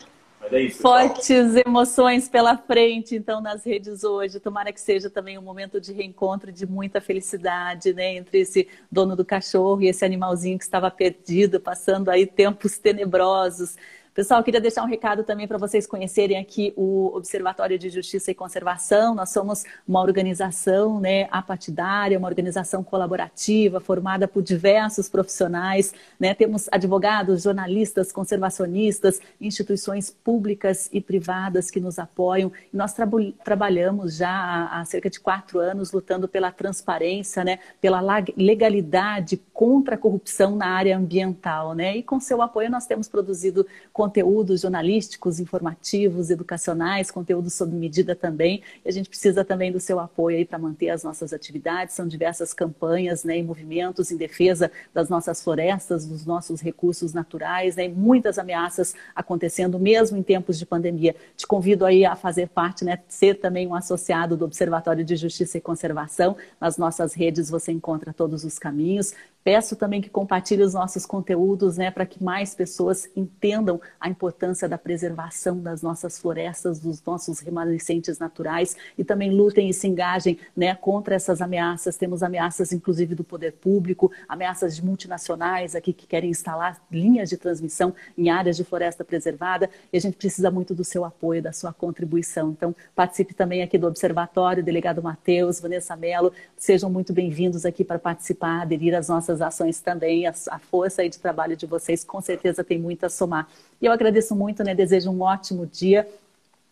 [0.52, 4.40] Isso, Fortes emoções pela frente, então, nas redes hoje.
[4.40, 8.16] Tomara que seja também um momento de reencontro, de muita felicidade, né?
[8.16, 13.76] Entre esse dono do cachorro e esse animalzinho que estava perdido, passando aí tempos tenebrosos.
[14.16, 18.34] Pessoal, queria deixar um recado também para vocês conhecerem aqui o Observatório de Justiça e
[18.34, 19.14] Conservação.
[19.14, 25.92] Nós somos uma organização né, apartidária, uma organização colaborativa, formada por diversos profissionais.
[26.18, 26.32] Né?
[26.32, 32.50] Temos advogados, jornalistas, conservacionistas, instituições públicas e privadas que nos apoiam.
[32.72, 33.06] Nós tra
[33.44, 38.00] trabalhamos já há, há, cerca de quatro anos lutando pela transparência, né, pela
[38.34, 41.74] legalidade contra a corrupção na área ambiental.
[41.74, 41.98] Né?
[41.98, 43.66] E com seu apoio nós temos produzido
[44.06, 48.62] conteúdos jornalísticos, informativos, educacionais, conteúdos sob medida também.
[48.84, 51.96] E a gente precisa também do seu apoio aí para manter as nossas atividades.
[51.96, 57.74] São diversas campanhas né, e movimentos em defesa das nossas florestas, dos nossos recursos naturais,
[57.74, 61.16] né, e muitas ameaças acontecendo mesmo em tempos de pandemia.
[61.36, 65.58] Te convido aí a fazer parte, né, ser também um associado do Observatório de Justiça
[65.58, 66.36] e Conservação.
[66.60, 69.12] Nas nossas redes você encontra todos os caminhos.
[69.46, 74.68] Peço também que compartilhe os nossos conteúdos, né, para que mais pessoas entendam a importância
[74.68, 80.36] da preservação das nossas florestas, dos nossos remanescentes naturais e também lutem e se engajem,
[80.56, 81.96] né, contra essas ameaças.
[81.96, 87.36] Temos ameaças, inclusive, do poder público, ameaças de multinacionais aqui que querem instalar linhas de
[87.36, 91.52] transmissão em áreas de floresta preservada e a gente precisa muito do seu apoio, da
[91.52, 92.50] sua contribuição.
[92.50, 98.00] Então, participe também aqui do Observatório, delegado Matheus, Vanessa Mello, sejam muito bem-vindos aqui para
[98.00, 102.02] participar, aderir às nossas essas ações também, a, a força aí de trabalho de vocês
[102.02, 103.48] com certeza tem muito a somar.
[103.80, 104.74] E eu agradeço muito, né?
[104.74, 106.08] Desejo um ótimo dia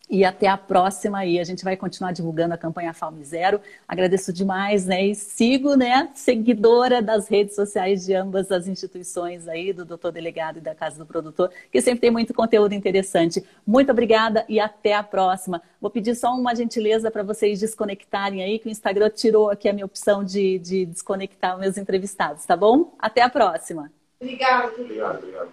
[0.09, 1.40] e até a próxima aí.
[1.40, 3.61] A gente vai continuar divulgando a campanha Falme Zero.
[3.88, 5.07] Agradeço demais, né?
[5.07, 10.59] E sigo, né, seguidora das redes sociais de ambas as instituições aí, do doutor delegado
[10.59, 13.44] e da Casa do Produtor, que sempre tem muito conteúdo interessante.
[13.66, 15.62] Muito obrigada e até a próxima.
[15.80, 19.72] Vou pedir só uma gentileza para vocês desconectarem aí, que o Instagram tirou aqui a
[19.72, 22.94] minha opção de, de desconectar meus entrevistados, tá bom?
[22.98, 23.90] Até a próxima.
[24.20, 24.72] Obrigada.
[24.78, 25.48] Obrigado, obrigado.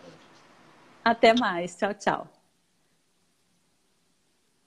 [1.04, 1.76] Até mais.
[1.76, 2.41] Tchau, tchau.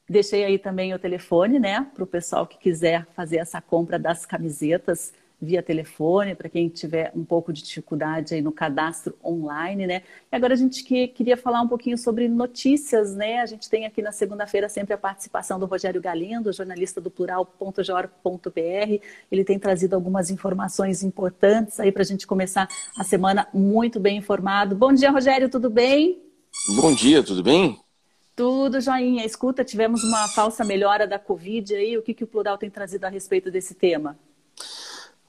[0.08, 4.26] Deixei aí também o telefone, né, para o pessoal que quiser fazer essa compra das
[4.26, 10.02] camisetas via telefone, para quem tiver um pouco de dificuldade aí no cadastro online, né?
[10.32, 13.40] E agora a gente que, queria falar um pouquinho sobre notícias, né?
[13.40, 19.02] A gente tem aqui na segunda-feira sempre a participação do Rogério Galindo, jornalista do plural.jor.br.
[19.30, 22.66] Ele tem trazido algumas informações importantes aí para a gente começar
[22.98, 24.74] a semana muito bem informado.
[24.74, 26.22] Bom dia, Rogério, tudo bem?
[26.80, 27.83] Bom dia, tudo bem?
[28.36, 29.24] Tudo joinha.
[29.24, 31.96] Escuta, tivemos uma falsa melhora da Covid aí.
[31.96, 34.18] O que, que o Plural tem trazido a respeito desse tema?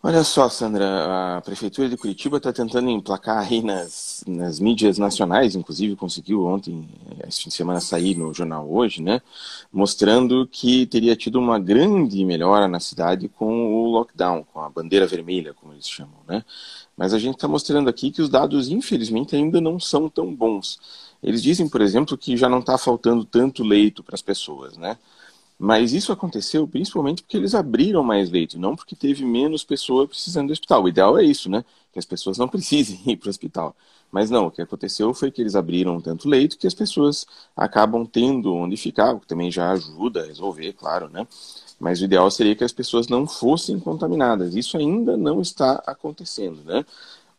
[0.08, 5.56] Olha só, Sandra, a Prefeitura de Curitiba está tentando emplacar aí nas, nas mídias nacionais,
[5.56, 6.88] inclusive conseguiu ontem,
[7.28, 9.20] esse fim de semana, sair no jornal hoje, né?
[9.74, 15.08] Mostrando que teria tido uma grande melhora na cidade com o lockdown, com a bandeira
[15.08, 16.46] vermelha, como eles chamam, né?
[16.96, 20.80] Mas a gente está mostrando aqui que os dados, infelizmente, ainda não são tão bons.
[21.24, 25.00] Eles dizem, por exemplo, que já não está faltando tanto leito para as pessoas, né?
[25.58, 30.48] Mas isso aconteceu principalmente porque eles abriram mais leito, não porque teve menos pessoas precisando
[30.48, 30.84] do hospital.
[30.84, 31.64] O ideal é isso, né?
[31.94, 33.76] Que as pessoas não precisem ir para o hospital.
[34.12, 37.26] Mas não, o que aconteceu foi que eles abriram tanto leito que as pessoas
[37.56, 41.28] acabam tendo onde ficar, o que também já ajuda a resolver, claro, né?
[41.80, 44.56] Mas o ideal seria que as pessoas não fossem contaminadas.
[44.56, 46.86] Isso ainda não está acontecendo, né?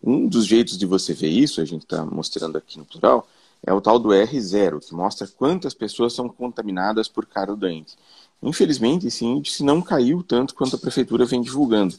[0.02, 3.26] Um dos jeitos de você ver isso, a gente está mostrando aqui no plural,
[3.64, 7.96] é o tal do R0, que mostra quantas pessoas são contaminadas por cada doente.
[8.42, 11.96] Infelizmente, esse índice não caiu tanto quanto a prefeitura vem divulgando.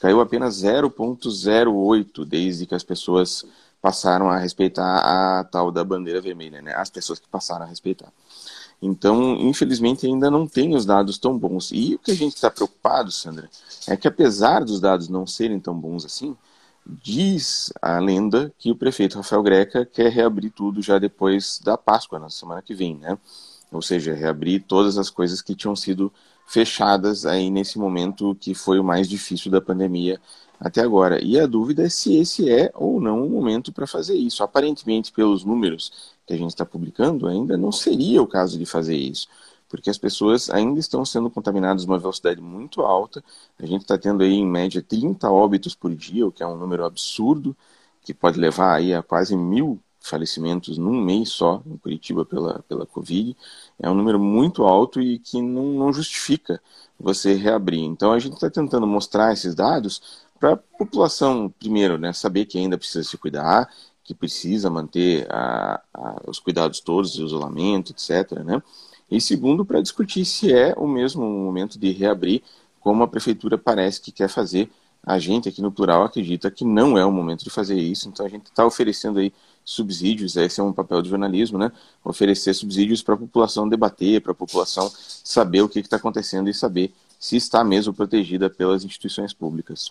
[0.00, 3.44] Caiu apenas 0,08 desde que as pessoas
[3.80, 6.74] passaram a respeitar a tal da bandeira vermelha, né?
[6.74, 8.10] As pessoas que passaram a respeitar.
[8.80, 11.70] Então, infelizmente, ainda não tem os dados tão bons.
[11.72, 13.48] E o que a gente está preocupado, Sandra,
[13.86, 16.36] é que apesar dos dados não serem tão bons assim,
[16.86, 22.18] Diz a lenda que o prefeito Rafael Greca quer reabrir tudo já depois da Páscoa,
[22.18, 23.16] na semana que vem, né?
[23.72, 26.12] Ou seja, reabrir todas as coisas que tinham sido
[26.46, 30.20] fechadas aí nesse momento que foi o mais difícil da pandemia
[30.60, 31.24] até agora.
[31.24, 34.42] E a dúvida é se esse é ou não o momento para fazer isso.
[34.42, 38.96] Aparentemente, pelos números que a gente está publicando, ainda não seria o caso de fazer
[38.96, 39.26] isso
[39.74, 43.24] porque as pessoas ainda estão sendo contaminadas numa velocidade muito alta.
[43.58, 46.56] A gente está tendo aí, em média, 30 óbitos por dia, o que é um
[46.56, 47.56] número absurdo,
[48.00, 52.86] que pode levar aí a quase mil falecimentos num mês só em Curitiba pela, pela
[52.86, 53.36] Covid.
[53.76, 56.62] É um número muito alto e que não, não justifica
[56.96, 57.82] você reabrir.
[57.82, 62.58] Então a gente está tentando mostrar esses dados para a população, primeiro, né, saber que
[62.58, 63.68] ainda precisa se cuidar,
[64.04, 68.38] que precisa manter a, a, os cuidados todos, o isolamento, etc.
[68.44, 68.62] Né?
[69.10, 72.42] E segundo, para discutir se é o mesmo momento de reabrir,
[72.80, 74.70] como a prefeitura parece que quer fazer.
[75.02, 78.24] A gente aqui no Plural acredita que não é o momento de fazer isso, então
[78.24, 79.32] a gente está oferecendo aí
[79.64, 81.70] subsídios, esse é um papel de jornalismo, né?
[82.02, 84.90] Oferecer subsídios para a população debater, para a população
[85.22, 89.90] saber o que está acontecendo e saber se está mesmo protegida pelas instituições públicas.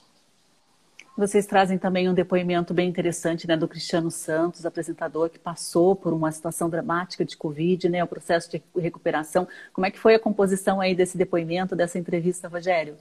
[1.16, 6.12] Vocês trazem também um depoimento bem interessante né, do Cristiano Santos, apresentador que passou por
[6.12, 9.48] uma situação dramática de Covid, né, o processo de recuperação.
[9.72, 12.98] Como é que foi a composição aí desse depoimento, dessa entrevista, Rogério?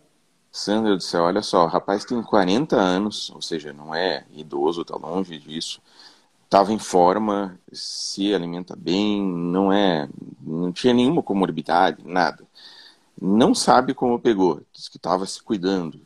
[0.50, 4.82] Sandra do céu, olha só, o rapaz tem 40 anos, ou seja, não é idoso,
[4.82, 5.80] está longe disso.
[6.44, 10.06] Estava em forma, se alimenta bem, não é,
[10.42, 12.46] não tinha nenhuma comorbidade, nada
[13.20, 16.00] não sabe como pegou, diz que estava se cuidando,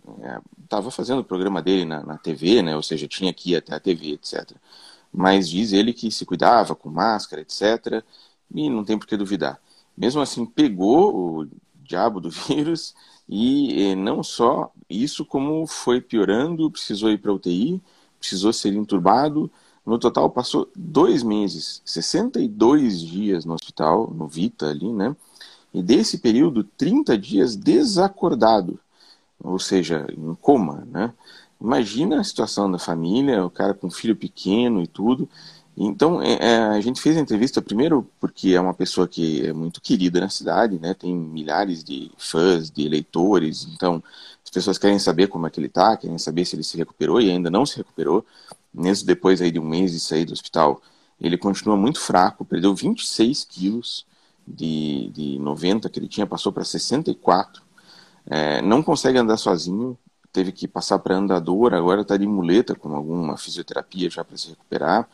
[0.67, 3.75] estava fazendo o programa dele na, na, TV, né, ou seja, tinha que ir até
[3.75, 4.53] a TV, etc.
[5.13, 8.05] Mas diz ele que se cuidava com máscara, etc.
[8.55, 9.61] E não tem por que duvidar.
[9.97, 11.49] Mesmo assim, pegou o
[11.83, 12.95] diabo do vírus
[13.29, 17.81] e, e não só isso, como foi piorando, precisou ir para UTI,
[18.19, 19.51] precisou ser entubado.
[19.85, 25.15] No total, passou dois meses, 62 dias no hospital, no Vita ali, né?
[25.77, 28.81] e desse período 30 dias desacordado,
[29.47, 31.13] ou seja, em coma, né?
[31.61, 35.29] Imagina a situação da família, o cara com um filho pequeno e tudo.
[35.77, 39.53] Então, é, é, a gente fez a entrevista primeiro porque é uma pessoa que é
[39.53, 40.95] muito querida na cidade, né?
[40.95, 43.69] Tem milhares de fãs, de eleitores.
[43.75, 44.03] Então,
[44.45, 47.21] as pessoas querem saber como é que ele está, querem saber se ele se recuperou
[47.21, 48.25] e ainda não se recuperou.
[48.73, 50.81] Mesmo depois aí de um mês de sair do hospital,
[51.21, 54.07] ele continua muito fraco, perdeu 26 quilos
[54.47, 57.66] de, de 90 que ele tinha passou para 64.
[58.29, 59.99] É, não consegue andar sozinho,
[60.33, 64.51] teve que passar para andador, agora está de muleta com alguma fisioterapia já para se
[64.51, 65.09] recuperar.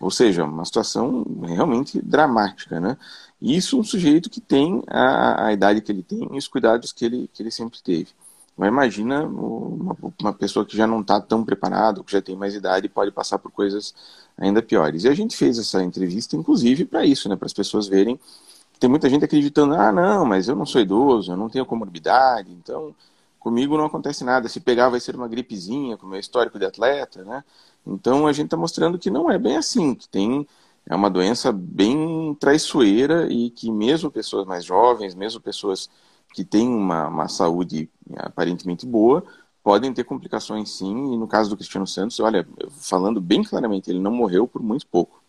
[0.00, 2.96] Ou seja, uma situação realmente dramática, né?
[3.40, 7.04] Isso um sujeito que tem a, a idade que ele tem e os cuidados que
[7.04, 8.08] ele, que ele sempre teve.
[8.56, 12.54] Mas imagina uma, uma pessoa que já não está tão preparada, que já tem mais
[12.54, 13.94] idade e pode passar por coisas
[14.36, 15.04] ainda piores.
[15.04, 17.36] E a gente fez essa entrevista, inclusive, para isso, né?
[17.36, 18.18] Para as pessoas verem
[18.82, 22.50] tem muita gente acreditando, ah, não, mas eu não sou idoso, eu não tenho comorbidade,
[22.50, 22.92] então
[23.38, 24.48] comigo não acontece nada.
[24.48, 27.44] Se pegar vai ser uma gripezinha, com o meu histórico de atleta, né?
[27.86, 30.48] Então a gente está mostrando que não é bem assim, que tem
[30.84, 35.88] é uma doença bem traiçoeira e que mesmo pessoas mais jovens, mesmo pessoas
[36.34, 39.22] que têm uma, uma saúde aparentemente boa,
[39.62, 41.14] podem ter complicações sim.
[41.14, 42.44] E no caso do Cristiano Santos, olha,
[42.80, 45.21] falando bem claramente, ele não morreu por muito pouco.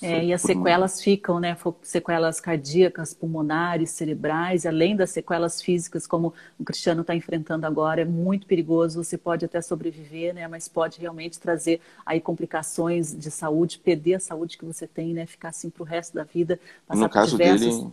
[0.00, 1.56] É, e as sequelas ficam, né?
[1.82, 8.04] Sequelas cardíacas, pulmonares, cerebrais, além das sequelas físicas, como o Cristiano está enfrentando agora, é
[8.04, 9.02] muito perigoso.
[9.02, 10.46] Você pode até sobreviver, né?
[10.46, 15.26] Mas pode realmente trazer aí complicações de saúde, perder a saúde que você tem, né?
[15.26, 16.60] Ficar assim para o resto da vida.
[16.88, 17.78] no caso diversos...
[17.78, 17.92] dele,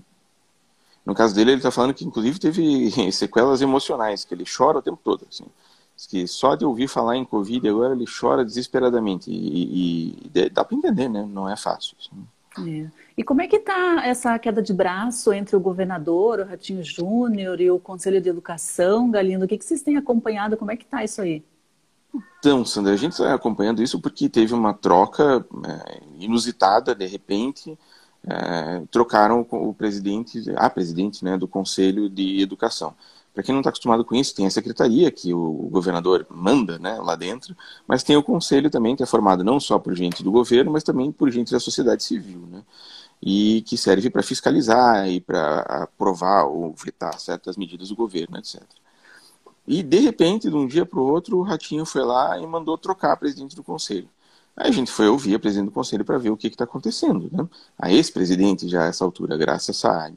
[1.03, 4.81] no caso dele, ele está falando que inclusive teve sequelas emocionais, que ele chora o
[4.81, 5.45] tempo todo, assim
[6.09, 9.31] que só de ouvir falar em Covid agora ele chora desesperadamente.
[9.31, 11.25] E, e dá para entender, né?
[11.27, 11.95] Não é fácil.
[11.99, 12.27] Assim.
[12.69, 12.89] É.
[13.17, 17.59] E como é que está essa queda de braço entre o governador, o Ratinho Júnior
[17.61, 19.45] e o Conselho de Educação, Galindo?
[19.45, 20.57] O que, que vocês têm acompanhado?
[20.57, 21.43] Como é que está isso aí?
[22.39, 27.77] Então, Sandra, a gente está acompanhando isso porque teve uma troca é, inusitada, de repente,
[28.25, 32.95] é, trocaram o presidente, a presidente né, do Conselho de Educação.
[33.35, 36.97] Para quem não está acostumado com isso, tem a secretaria que o governador manda né,
[37.01, 37.55] lá dentro,
[37.85, 40.83] mas tem o conselho também, que é formado não só por gente do governo, mas
[40.83, 42.63] também por gente da sociedade civil, né?
[43.21, 48.63] E que serve para fiscalizar e para aprovar ou vetar certas medidas do governo, etc.
[49.67, 52.77] E, de repente, de um dia para o outro, o Ratinho foi lá e mandou
[52.77, 54.07] trocar a presidente do conselho.
[54.55, 57.29] Aí a gente foi ouvir a presidente do conselho para ver o que está acontecendo.
[57.31, 57.45] Né?
[57.77, 60.15] A ex-presidente, já a essa altura, Graça Saad,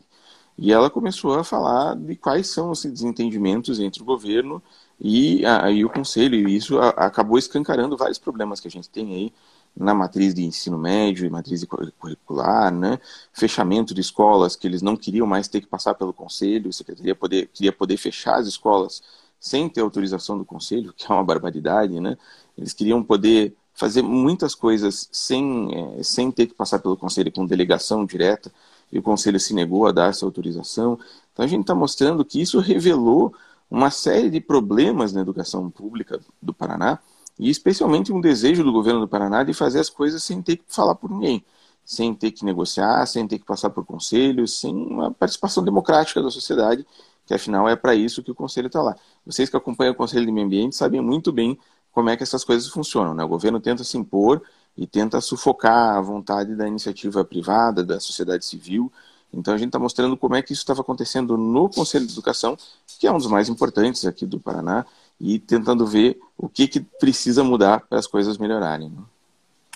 [0.59, 4.61] e ela começou a falar de quais são os desentendimentos entre o governo
[5.01, 8.91] e, a, e o conselho, e isso a, acabou escancarando vários problemas que a gente
[8.91, 9.33] tem aí
[9.77, 12.99] na matriz de ensino médio matriz curricular, né?
[13.33, 17.15] fechamento de escolas que eles não queriam mais ter que passar pelo conselho, a secretaria
[17.15, 19.01] poder, queria poder fechar as escolas
[19.39, 22.19] sem ter autorização do conselho, que é uma barbaridade, né?
[22.57, 27.47] Eles queriam poder fazer muitas coisas sem, é, sem ter que passar pelo conselho com
[27.47, 28.51] delegação direta
[28.93, 30.99] e o Conselho se negou a dar essa autorização.
[31.32, 33.34] Então a gente está mostrando que isso revelou
[33.70, 36.99] uma série de problemas na educação pública do Paraná
[37.39, 40.64] e especialmente um desejo do governo do Paraná de fazer as coisas sem ter que
[40.66, 41.45] falar por ninguém,
[41.84, 46.30] sem ter que negociar, sem ter que passar por conselhos, sem uma participação democrática da
[46.30, 46.84] sociedade
[47.28, 48.97] que afinal é para isso que o Conselho está lá.
[49.24, 51.59] Vocês que acompanham o Conselho de Meio Ambiente sabem muito bem
[51.93, 53.12] como é que essas coisas funcionam.
[53.12, 53.22] Né?
[53.22, 54.43] O governo tenta se impor
[54.79, 58.91] e tenta sufocar a vontade da iniciativa privada, da sociedade civil.
[59.33, 62.57] Então a gente está mostrando como é que isso estava acontecendo no Conselho de Educação,
[62.99, 64.87] que é um dos mais importantes aqui do Paraná,
[65.20, 68.89] e tentando ver o que, que precisa mudar para as coisas melhorarem.
[68.89, 69.03] Né?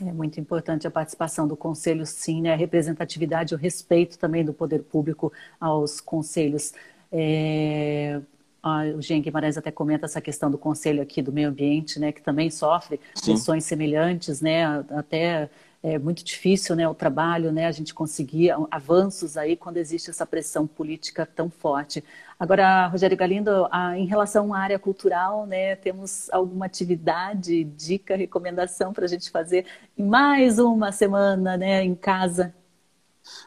[0.09, 2.53] É muito importante a participação do conselho, sim, né?
[2.53, 6.73] a representatividade, o respeito também do poder público aos conselhos.
[7.11, 8.21] É...
[8.63, 12.13] Ah, o Jean Guimarães até comenta essa questão do conselho aqui do meio ambiente, né,
[12.13, 15.51] que também sofre questões semelhantes, né, até
[15.83, 20.25] é muito difícil, né, o trabalho, né, a gente conseguir avanços aí quando existe essa
[20.25, 22.05] pressão política tão forte.
[22.39, 29.07] Agora, Rogério Galindo, em relação à área cultural, né, temos alguma atividade, dica, recomendação para
[29.07, 29.67] a gente fazer
[29.99, 32.55] em mais uma semana, né, em casa?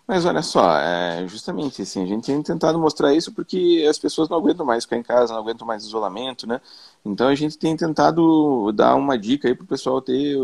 [0.07, 4.29] Mas olha só, é justamente assim, a gente tem tentado mostrar isso porque as pessoas
[4.29, 6.61] não aguentam mais ficar em casa, não aguentam mais isolamento, né?
[7.03, 10.37] Então a gente tem tentado dar uma dica aí para o pessoal ter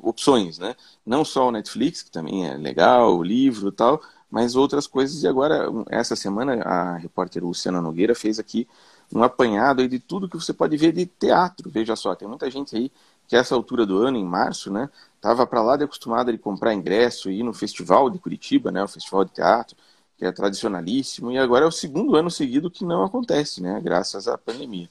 [0.00, 0.74] opções, né?
[1.04, 5.22] Não só o Netflix, que também é legal, o livro e tal, mas outras coisas.
[5.22, 8.66] E agora, essa semana, a repórter Luciana Nogueira fez aqui
[9.12, 11.70] um apanhado aí de tudo que você pode ver de teatro.
[11.70, 12.90] Veja só, tem muita gente aí
[13.28, 16.74] que essa altura do ano, em março, né, estava para lá de acostumada de comprar
[16.74, 19.76] ingresso e ir no festival de Curitiba, né, o festival de teatro,
[20.16, 24.26] que é tradicionalíssimo, e agora é o segundo ano seguido que não acontece, né, graças
[24.26, 24.88] à pandemia.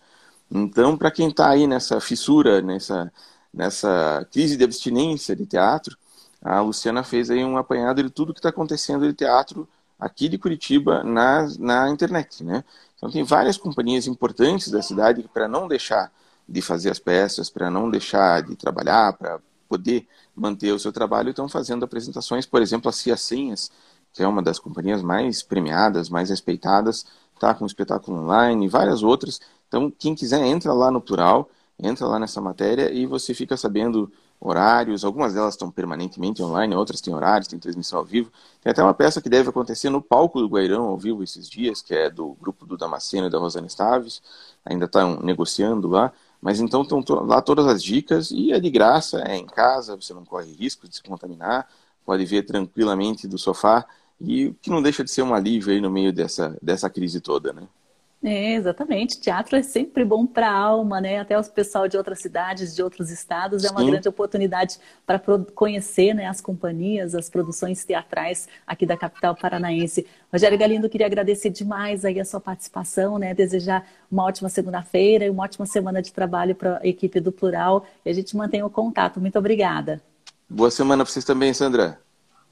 [0.50, 3.12] Então, para quem está aí nessa fissura, nessa,
[3.54, 5.98] nessa crise de abstinência de teatro,
[6.42, 9.68] a Luciana fez aí um apanhado de tudo que está acontecendo de teatro
[10.00, 12.64] aqui de Curitiba na, na internet, né?
[12.96, 16.12] Então tem várias companhias importantes da cidade que para não deixar
[16.48, 21.30] de fazer as peças, para não deixar de trabalhar, para poder manter o seu trabalho,
[21.30, 23.72] estão fazendo apresentações, por exemplo, a Cia Senhas,
[24.14, 29.04] que é uma das companhias mais premiadas, mais respeitadas, está com um espetáculo online várias
[29.04, 29.40] outras.
[29.68, 34.12] Então, quem quiser, entra lá no Plural, entra lá nessa matéria e você fica sabendo
[34.40, 35.04] horários.
[35.04, 38.32] Algumas delas estão permanentemente online, outras têm horários, tem transmissão ao vivo.
[38.62, 41.82] Tem até uma peça que deve acontecer no palco do Guairão ao vivo esses dias,
[41.82, 44.22] que é do grupo do Damasceno e da Rosana Staves.
[44.66, 46.12] Ainda estão negociando lá.
[46.42, 50.14] Mas então estão lá todas as dicas e é de graça, é em casa, você
[50.14, 51.68] não corre risco de se contaminar,
[52.06, 53.86] pode ver tranquilamente do sofá
[54.20, 57.54] e que não deixa de ser um alívio aí no meio dessa, dessa crise toda,
[57.54, 57.68] né?
[58.30, 59.22] É, exatamente.
[59.22, 61.22] Teatro é sempre bom para a alma, né?
[61.22, 63.92] Até o pessoal de outras cidades, de outros estados, é uma Sim.
[63.92, 65.18] grande oportunidade para
[65.56, 70.06] conhecer né, as companhias, as produções teatrais aqui da capital paranaense.
[70.30, 73.34] Rogério Galindo, queria agradecer demais aí a sua participação, né?
[73.34, 77.86] Desejar uma ótima segunda-feira e uma ótima semana de trabalho para a equipe do Plural.
[78.04, 79.22] E a gente mantém o contato.
[79.22, 80.02] Muito obrigada.
[80.50, 81.98] Boa semana para vocês também, Sandra.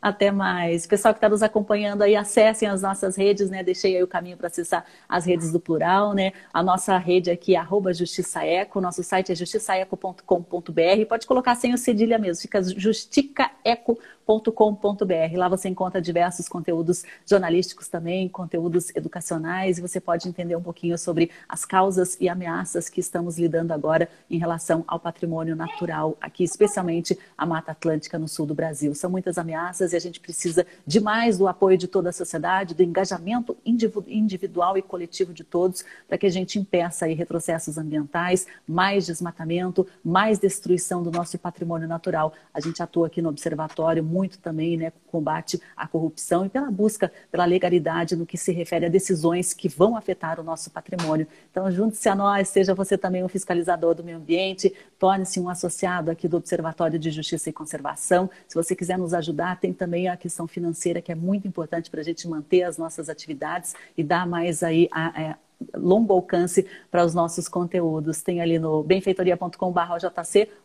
[0.05, 0.85] Até mais.
[0.85, 3.63] Pessoal que está nos acompanhando aí, acessem as nossas redes, né?
[3.63, 6.31] Deixei aí o caminho para acessar as redes do Plural, né?
[6.53, 11.05] A nossa rede aqui é justiçaeco, nosso site é justiçaeco.com.br.
[11.09, 17.87] Pode colocar sem o cedilha mesmo, fica justicaeco.com.br com.br Lá você encontra diversos conteúdos jornalísticos
[17.87, 22.99] também, conteúdos educacionais, e você pode entender um pouquinho sobre as causas e ameaças que
[22.99, 28.45] estamos lidando agora em relação ao patrimônio natural, aqui especialmente a Mata Atlântica no sul
[28.45, 28.95] do Brasil.
[28.95, 32.83] São muitas ameaças e a gente precisa demais do apoio de toda a sociedade, do
[32.83, 39.05] engajamento individual e coletivo de todos, para que a gente impeça aí retrocessos ambientais, mais
[39.05, 42.33] desmatamento, mais destruição do nosso patrimônio natural.
[42.53, 47.11] A gente atua aqui no Observatório muito também, né, combate à corrupção e pela busca
[47.29, 51.27] pela legalidade no que se refere a decisões que vão afetar o nosso patrimônio.
[51.51, 56.09] Então, junte-se a nós, seja você também um fiscalizador do meio ambiente, torne-se um associado
[56.09, 58.29] aqui do Observatório de Justiça e Conservação.
[58.47, 62.01] Se você quiser nos ajudar, tem também a questão financeira, que é muito importante para
[62.01, 65.35] a gente manter as nossas atividades e dar mais aí a, a é,
[65.75, 68.21] longo alcance para os nossos conteúdos.
[68.21, 69.81] Tem ali no benfeitoria.com.br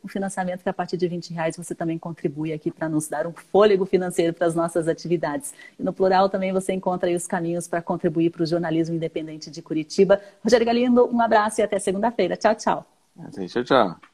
[0.05, 3.27] um financiamento que a partir de 20 reais você também contribui aqui para nos dar
[3.27, 5.55] um fôlego financeiro para as nossas atividades.
[5.79, 9.51] E no plural também você encontra aí os caminhos para contribuir para o jornalismo independente
[9.51, 10.21] de Curitiba.
[10.43, 12.37] Rogério Galindo, um abraço e até segunda-feira.
[12.37, 12.87] Tchau, tchau.
[13.33, 14.10] Tchau, tchau.